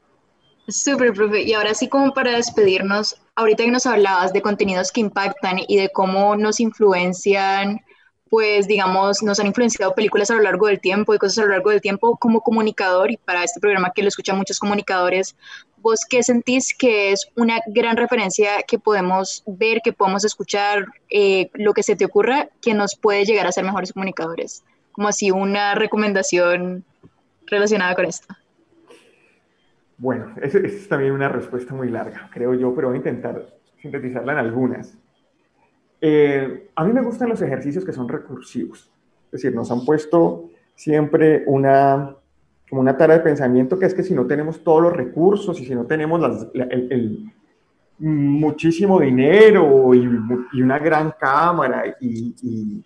Súper, 0.69 1.13
profe. 1.13 1.43
Y 1.43 1.53
ahora 1.53 1.75
sí, 1.75 1.89
como 1.89 2.13
para 2.13 2.33
despedirnos, 2.33 3.17
ahorita 3.37 3.65
que 3.65 3.71
nos 3.71 3.87
hablabas 3.87 4.33
de 4.33 4.43
contenidos 4.43 4.91
que 4.91 5.01
impactan 5.01 5.59
y 5.67 5.77
de 5.77 5.91
cómo 5.91 6.35
nos 6.35 6.59
influencian, 6.59 7.81
pues 8.29 8.67
digamos, 8.67 9.23
nos 9.23 9.39
han 9.39 9.47
influenciado 9.47 9.95
películas 9.95 10.31
a 10.31 10.35
lo 10.35 10.43
largo 10.43 10.67
del 10.67 10.81
tiempo 10.81 11.15
y 11.15 11.19
cosas 11.19 11.39
a 11.39 11.43
lo 11.43 11.53
largo 11.53 11.71
del 11.71 11.81
tiempo 11.81 12.17
como 12.17 12.41
comunicador 12.41 13.13
y 13.13 13.17
para 13.17 13.45
este 13.45 13.61
programa 13.61 13.93
que 13.95 14.03
lo 14.03 14.09
escuchan 14.09 14.37
muchos 14.37 14.59
comunicadores, 14.59 15.37
¿vos 15.77 16.01
qué 16.09 16.25
sentís 16.25 16.75
que 16.77 17.13
es 17.13 17.29
una 17.37 17.61
gran 17.69 17.97
referencia 17.97 18.63
que 18.67 18.81
podemos 18.81 19.45
ver, 19.47 19.81
que 19.85 19.93
podemos 19.93 20.25
escuchar, 20.25 20.85
eh, 21.09 21.49
lo 21.55 21.75
que 21.75 21.85
se 21.85 21.95
te 21.95 22.05
ocurra, 22.05 22.49
que 22.61 22.75
nos 22.75 22.97
puede 22.97 23.25
llegar 23.25 23.47
a 23.47 23.53
ser 23.53 23.65
mejores 23.65 23.93
comunicadores? 23.93 24.65
Como 24.91 25.07
así 25.07 25.31
una 25.31 25.77
recomendación 25.77 26.85
relacionada 27.47 27.95
con 27.95 28.07
esto. 28.07 28.35
Bueno, 29.99 30.35
esa 30.43 30.59
es 30.59 30.89
también 30.89 31.13
una 31.13 31.29
respuesta 31.29 31.75
muy 31.75 31.89
larga, 31.89 32.29
creo 32.33 32.55
yo, 32.55 32.75
pero 32.75 32.89
voy 32.89 32.97
a 32.97 32.99
intentar 32.99 33.47
sintetizarla 33.81 34.33
en 34.33 34.39
algunas. 34.39 34.97
Eh, 36.01 36.71
a 36.75 36.85
mí 36.85 36.93
me 36.93 37.03
gustan 37.03 37.31
los 37.31 37.41
ejercicios 37.41 37.85
que 37.85 37.93
son 37.93 38.09
recursivos, 38.09 38.93
es 39.27 39.31
decir, 39.31 39.55
nos 39.55 39.71
han 39.71 39.85
puesto 39.85 40.51
siempre 40.75 41.45
una, 41.47 42.15
como 42.69 42.83
una 42.83 42.97
tarea 42.97 43.17
de 43.17 43.25
pensamiento 43.25 43.79
que 43.79 43.87
es 43.87 43.95
que 43.95 44.03
si 44.03 44.13
no 44.13 44.27
tenemos 44.27 44.63
todos 44.63 44.83
los 44.83 44.93
recursos 44.93 45.59
y 45.61 45.65
si 45.65 45.75
no 45.75 45.87
tenemos 45.87 46.47
el, 46.53 47.33
muchísimo 47.99 49.01
dinero 49.01 49.95
y, 49.95 50.07
una 50.61 50.79
gran 50.79 51.15
cámara 51.19 51.97
y, 51.99 52.35
y, 52.43 52.85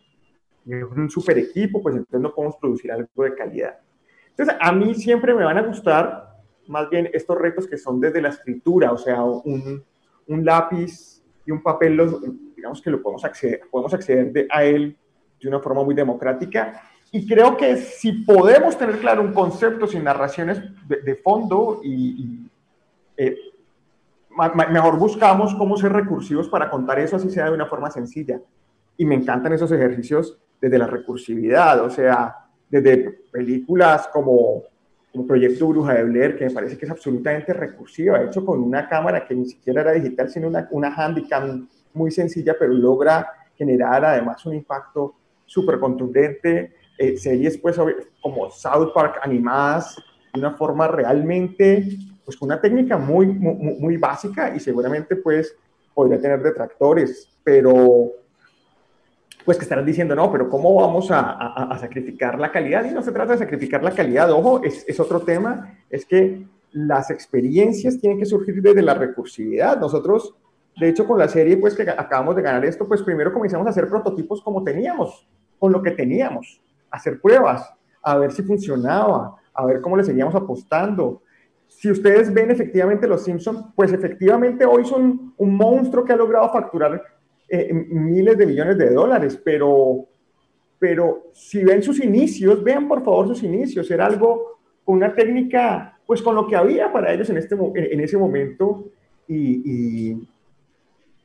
un 0.64 1.10
super 1.10 1.36
equipo, 1.36 1.82
pues 1.82 1.96
entonces 1.96 2.20
no 2.20 2.32
podemos 2.32 2.56
producir 2.56 2.92
algo 2.92 3.24
de 3.24 3.34
calidad. 3.34 3.80
Entonces, 4.28 4.54
a 4.60 4.70
mí 4.70 4.94
siempre 4.94 5.34
me 5.34 5.42
van 5.42 5.58
a 5.58 5.62
gustar 5.62 6.29
más 6.70 6.88
bien 6.88 7.10
estos 7.12 7.36
retos 7.36 7.66
que 7.66 7.76
son 7.76 8.00
desde 8.00 8.22
la 8.22 8.28
escritura, 8.28 8.92
o 8.92 8.96
sea, 8.96 9.22
un, 9.24 9.82
un 10.28 10.44
lápiz 10.44 11.20
y 11.44 11.50
un 11.50 11.62
papel, 11.62 11.96
los, 11.96 12.16
digamos 12.54 12.80
que 12.80 12.90
lo 12.90 13.02
podemos 13.02 13.24
acceder, 13.24 13.62
podemos 13.70 13.92
acceder 13.92 14.46
a 14.50 14.64
él 14.64 14.96
de 15.42 15.48
una 15.48 15.58
forma 15.58 15.82
muy 15.82 15.94
democrática. 15.94 16.80
Y 17.10 17.26
creo 17.26 17.56
que 17.56 17.76
si 17.76 18.12
podemos 18.12 18.78
tener 18.78 19.00
claro 19.00 19.20
un 19.20 19.32
concepto 19.32 19.88
sin 19.88 20.04
narraciones 20.04 20.62
de, 20.86 21.16
fondo 21.16 21.80
y, 21.82 22.48
eh, 23.16 23.36
mejor 24.70 24.96
buscamos 24.96 25.52
cómo 25.56 25.76
ser 25.76 25.92
recursivos 25.92 26.48
para 26.48 26.70
contar 26.70 27.00
eso 27.00 27.16
así 27.16 27.30
sea 27.30 27.46
de 27.46 27.54
una 27.54 27.66
forma 27.66 27.90
sencilla. 27.90 28.40
Y 28.96 29.04
me 29.04 29.16
encantan 29.16 29.52
esos 29.52 29.72
ejercicios 29.72 30.38
desde 30.60 30.78
la 30.78 30.86
recursividad, 30.86 31.80
o 31.82 31.90
sea, 31.90 32.36
desde 32.68 33.10
películas 33.32 34.08
como 34.12 34.69
un 35.12 35.26
proyecto 35.26 35.66
Bruja 35.66 35.94
de 35.94 36.04
Blair, 36.04 36.36
que 36.36 36.46
me 36.46 36.50
parece 36.50 36.78
que 36.78 36.84
es 36.84 36.90
absolutamente 36.90 37.52
recursiva, 37.52 38.22
hecho 38.22 38.44
con 38.44 38.62
una 38.62 38.88
cámara 38.88 39.26
que 39.26 39.34
ni 39.34 39.46
siquiera 39.46 39.82
era 39.82 39.92
digital, 39.92 40.30
sino 40.30 40.48
una, 40.48 40.68
una 40.70 40.94
handicam 40.94 41.68
muy 41.94 42.10
sencilla, 42.10 42.54
pero 42.58 42.72
logra 42.72 43.26
generar 43.56 44.04
además 44.04 44.44
un 44.46 44.54
impacto 44.54 45.14
súper 45.46 45.80
contundente. 45.80 46.74
Eh, 46.96 47.16
series 47.16 47.56
pues 47.58 47.76
como 48.20 48.50
South 48.50 48.92
Park 48.94 49.20
animadas 49.22 49.96
de 50.34 50.40
una 50.40 50.52
forma 50.52 50.86
realmente, 50.86 51.88
pues 52.24 52.36
con 52.36 52.48
una 52.48 52.60
técnica 52.60 52.98
muy, 52.98 53.26
muy, 53.26 53.54
muy 53.54 53.96
básica 53.96 54.54
y 54.54 54.60
seguramente 54.60 55.16
pues 55.16 55.56
podría 55.94 56.20
tener 56.20 56.42
detractores, 56.42 57.28
pero 57.42 58.12
pues 59.44 59.58
que 59.58 59.64
estarán 59.64 59.86
diciendo, 59.86 60.14
no, 60.14 60.30
pero 60.30 60.48
¿cómo 60.48 60.74
vamos 60.74 61.10
a, 61.10 61.76
sacrificar 61.80 62.38
la 62.38 62.52
calidad? 62.52 62.84
Y 62.84 62.92
no 62.92 63.02
se 63.02 63.12
trata 63.12 63.32
de 63.32 63.38
sacrificar 63.38 63.82
la 63.82 63.92
calidad, 63.92 64.30
ojo, 64.30 64.62
es, 64.62 65.00
otro 65.00 65.20
tema, 65.20 65.78
es 65.88 66.04
que 66.04 66.46
las 66.72 67.10
experiencias 67.10 67.98
tienen 67.98 68.18
que 68.18 68.26
surgir 68.26 68.60
desde 68.62 68.82
la 68.82 68.94
recursividad. 68.94 69.78
Nosotros, 69.80 70.34
de 70.78 70.88
hecho, 70.88 71.06
con 71.06 71.18
la 71.18 71.28
serie, 71.28 71.56
pues 71.56 71.74
que 71.74 71.82
acabamos 71.82 72.36
de 72.36 72.42
ganar 72.42 72.64
esto, 72.64 72.86
pues 72.86 73.02
primero 73.02 73.32
comenzamos 73.32 73.66
a 73.66 73.70
hacer 73.70 73.88
prototipos 73.88 74.42
como 74.42 74.62
teníamos, 74.62 75.26
con 75.58 75.72
lo 75.72 75.82
que 75.82 75.92
teníamos, 75.92 76.62
hacer 76.90 77.20
pruebas, 77.20 77.72
a 78.02 78.16
ver 78.16 78.32
si 78.32 78.42
funcionaba, 78.42 79.36
a 79.52 79.66
ver 79.66 79.80
cómo 79.80 79.96
le 79.96 80.04
seguíamos 80.04 80.34
apostando. 80.34 81.22
Si 81.66 81.90
ustedes 81.90 82.32
ven 82.32 82.50
efectivamente 82.50 83.06
los 83.06 83.24
Simpsons, 83.24 83.64
pues 83.74 83.92
efectivamente 83.92 84.64
hoy 84.64 84.84
son 84.84 85.34
un 85.36 85.56
monstruo 85.56 86.04
que 86.04 86.12
ha 86.12 86.16
logrado 86.16 86.50
facturar 86.52 87.02
eh, 87.50 87.72
miles 87.72 88.38
de 88.38 88.46
millones 88.46 88.78
de 88.78 88.90
dólares, 88.90 89.40
pero, 89.44 90.06
pero 90.78 91.30
si 91.32 91.64
ven 91.64 91.82
sus 91.82 92.00
inicios, 92.00 92.62
vean 92.62 92.86
por 92.86 93.02
favor 93.02 93.26
sus 93.26 93.42
inicios, 93.42 93.90
era 93.90 94.06
algo 94.06 94.60
con 94.84 94.96
una 94.96 95.12
técnica, 95.14 95.98
pues 96.06 96.22
con 96.22 96.36
lo 96.36 96.46
que 96.46 96.54
había 96.54 96.92
para 96.92 97.12
ellos 97.12 97.28
en, 97.30 97.38
este, 97.38 97.56
en 97.56 98.00
ese 98.00 98.16
momento 98.16 98.84
y, 99.26 100.12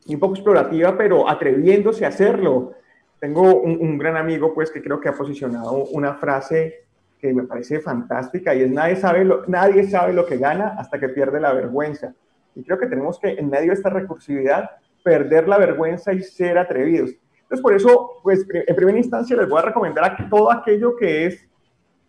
y, 0.07 0.13
un 0.13 0.19
poco 0.19 0.33
explorativa, 0.33 0.97
pero 0.97 1.29
atreviéndose 1.29 2.05
a 2.05 2.09
hacerlo. 2.09 2.73
Tengo 3.19 3.59
un, 3.61 3.77
un, 3.79 3.97
gran 3.97 4.17
amigo, 4.17 4.53
pues, 4.53 4.69
que 4.69 4.81
creo 4.81 4.99
que 4.99 5.09
ha 5.09 5.13
posicionado 5.13 5.85
una 5.85 6.13
frase 6.13 6.85
que 7.19 7.33
me 7.33 7.43
parece 7.43 7.79
fantástica 7.79 8.53
y 8.53 8.61
es 8.61 8.71
nadie 8.71 8.95
sabe, 8.95 9.25
lo, 9.25 9.45
nadie 9.47 9.87
sabe 9.87 10.13
lo 10.13 10.25
que 10.25 10.37
gana 10.37 10.75
hasta 10.77 10.99
que 10.99 11.09
pierde 11.09 11.39
la 11.39 11.53
vergüenza. 11.53 12.13
Y 12.55 12.63
creo 12.63 12.79
que 12.79 12.87
tenemos 12.87 13.19
que, 13.19 13.29
en 13.29 13.49
medio 13.49 13.67
de 13.67 13.73
esta 13.73 13.89
recursividad, 13.89 14.71
perder 15.05 15.47
la 15.47 15.59
vergüenza 15.59 16.11
y 16.13 16.23
ser 16.23 16.57
atrevidos. 16.57 17.11
Entonces, 17.43 17.61
por 17.61 17.73
eso, 17.75 18.09
pues, 18.23 18.43
en 18.51 18.75
primera 18.75 18.97
instancia 18.97 19.37
les 19.37 19.47
voy 19.47 19.59
a 19.59 19.61
recomendar 19.61 20.27
todo 20.31 20.51
aquello 20.51 20.95
que 20.95 21.27
es 21.27 21.47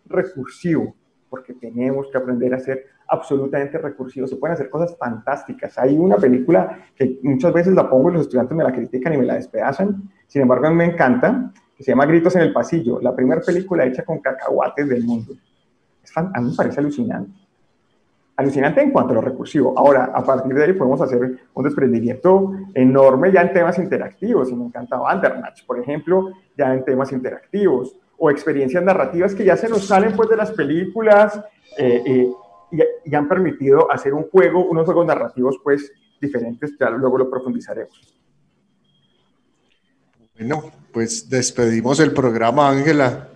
recursivo, 0.07 0.95
porque 1.29 1.53
tenemos 1.53 2.07
que 2.11 2.17
aprender 2.17 2.55
a 2.55 2.59
ser 2.59 2.85
absolutamente 3.07 3.77
recursivos. 3.77 4.31
Se 4.31 4.37
pueden 4.37 4.55
hacer 4.55 4.71
cosas 4.71 4.97
fantásticas. 4.97 5.77
Hay 5.77 5.95
una 5.95 6.15
película 6.15 6.87
que 6.95 7.19
muchas 7.21 7.53
veces 7.53 7.75
la 7.75 7.87
pongo 7.87 8.09
y 8.09 8.13
los 8.13 8.23
estudiantes 8.23 8.57
me 8.57 8.63
la 8.63 8.73
critican 8.73 9.13
y 9.13 9.17
me 9.17 9.25
la 9.25 9.35
despedazan. 9.35 10.09
Sin 10.25 10.41
embargo, 10.41 10.71
me 10.71 10.85
encanta, 10.85 11.53
que 11.77 11.83
se 11.83 11.91
llama 11.91 12.07
Gritos 12.07 12.35
en 12.35 12.41
el 12.41 12.51
Pasillo, 12.51 12.99
la 12.99 13.15
primera 13.15 13.41
película 13.41 13.85
hecha 13.85 14.03
con 14.03 14.17
cacahuates 14.17 14.89
del 14.89 15.03
mundo. 15.03 15.35
a 16.15 16.41
mí 16.41 16.49
me 16.49 16.55
parece 16.55 16.79
alucinante 16.79 17.46
alucinante 18.37 18.81
en 18.81 18.91
cuanto 18.91 19.11
a 19.11 19.15
lo 19.15 19.21
recursivo. 19.21 19.77
Ahora, 19.77 20.11
a 20.13 20.23
partir 20.23 20.53
de 20.53 20.63
ahí 20.63 20.73
podemos 20.73 21.01
hacer 21.01 21.39
un 21.53 21.63
desprendimiento 21.63 22.53
enorme 22.73 23.31
ya 23.31 23.41
en 23.41 23.51
temas 23.51 23.77
interactivos. 23.79 24.49
Y 24.51 24.55
me 24.55 24.65
encanta 24.65 24.97
Bandersnatch, 24.97 25.65
por 25.65 25.79
ejemplo, 25.79 26.31
ya 26.55 26.73
en 26.73 26.85
temas 26.85 27.11
interactivos. 27.11 27.95
O 28.19 28.29
experiencias 28.29 28.83
narrativas 28.83 29.33
que 29.35 29.43
ya 29.43 29.57
se 29.57 29.67
nos 29.67 29.85
salen 29.85 30.15
pues 30.15 30.29
de 30.29 30.37
las 30.37 30.51
películas 30.51 31.39
eh, 31.77 32.03
eh, 32.05 32.31
y, 33.05 33.15
han 33.15 33.27
permitido 33.27 33.91
hacer 33.91 34.13
un 34.13 34.29
juego, 34.29 34.65
unos 34.65 34.85
juegos 34.85 35.05
narrativos 35.05 35.59
pues 35.63 35.91
diferentes. 36.21 36.75
Ya 36.79 36.91
luego 36.91 37.17
lo 37.17 37.29
profundizaremos. 37.29 38.15
Bueno, 40.37 40.63
pues 40.93 41.27
despedimos 41.27 41.99
el 41.99 42.13
programa, 42.13 42.69
Ángela 42.69 43.29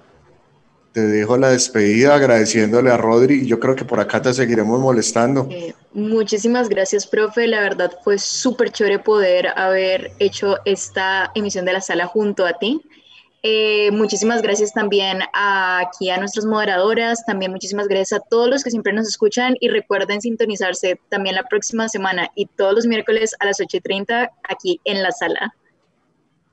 te 0.94 1.02
dejo 1.02 1.38
la 1.38 1.50
despedida 1.50 2.16
agradeciéndole 2.16 2.92
a 2.92 2.98
Rodri 2.98 3.46
yo 3.48 3.60
creo 3.60 3.76
que 3.76 3.86
por 3.86 4.00
acá 4.00 4.22
te 4.22 4.34
seguiremos 4.34 4.80
molestando. 4.80 5.48
Eh, 5.50 5.74
muchísimas 5.94 6.70
gracias, 6.70 7.08
profe. 7.08 7.48
La 7.48 7.62
verdad 7.62 7.92
fue 8.04 8.18
súper 8.18 8.72
chévere 8.72 9.00
poder 9.00 9.48
haber 9.56 10.12
hecho 10.20 10.58
esta 10.66 11.32
emisión 11.36 11.66
de 11.66 11.74
la 11.74 11.82
sala 11.82 12.08
junto 12.08 12.46
a 12.46 12.54
ti. 12.54 12.82
Eh, 13.44 13.90
muchísimas 13.92 14.44
gracias 14.44 14.72
también 14.72 15.20
aquí 15.34 16.12
a 16.12 16.18
nuestras 16.18 16.46
moderadoras, 16.46 17.26
también 17.26 17.52
muchísimas 17.52 17.88
gracias 17.88 18.20
a 18.20 18.24
todos 18.30 18.48
los 18.50 18.64
que 18.64 18.70
siempre 18.70 18.94
nos 18.94 19.08
escuchan 19.08 19.56
y 19.60 19.70
recuerden 19.70 20.22
sintonizarse 20.22 21.00
también 21.10 21.36
la 21.36 21.44
próxima 21.44 21.90
semana 21.90 22.30
y 22.36 22.46
todos 22.46 22.76
los 22.76 22.86
miércoles 22.86 23.36
a 23.40 23.46
las 23.46 23.60
8.30 23.60 24.30
aquí 24.48 24.80
en 24.84 25.02
la 25.02 25.12
sala. 25.12 25.56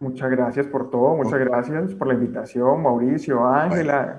Muchas 0.00 0.30
gracias 0.30 0.66
por 0.66 0.90
todo, 0.90 1.16
muchas 1.16 1.40
gracias 1.40 1.94
por 1.94 2.06
la 2.06 2.14
invitación, 2.14 2.82
Mauricio, 2.82 3.44
Ángela. 3.44 4.18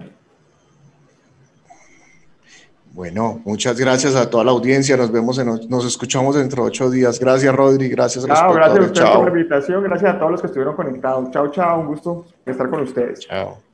Bueno, 2.92 3.40
muchas 3.46 3.80
gracias 3.80 4.16
a 4.16 4.30
toda 4.30 4.44
la 4.44 4.52
audiencia. 4.52 4.98
Nos 4.98 5.12
vemos, 5.12 5.38
en, 5.40 5.48
nos 5.70 5.86
escuchamos 5.86 6.36
dentro 6.36 6.64
de 6.64 6.68
ocho 6.68 6.90
días. 6.90 7.18
Gracias, 7.20 7.56
Rodri. 7.56 7.88
Gracias 7.88 8.26
Chao, 8.26 8.54
gracias 8.54 8.78
a 8.80 8.82
ustedes 8.82 9.10
por 9.10 9.24
la 9.24 9.30
invitación. 9.30 9.84
Gracias 9.84 10.16
a 10.16 10.20
todos 10.20 10.32
los 10.32 10.42
que 10.42 10.48
estuvieron 10.48 10.76
conectados. 10.76 11.32
Chao, 11.32 11.48
chao. 11.50 11.80
Un 11.80 11.88
gusto 11.88 12.26
estar 12.46 12.70
con 12.70 12.82
ustedes. 12.82 13.20
Chao. 13.20 13.69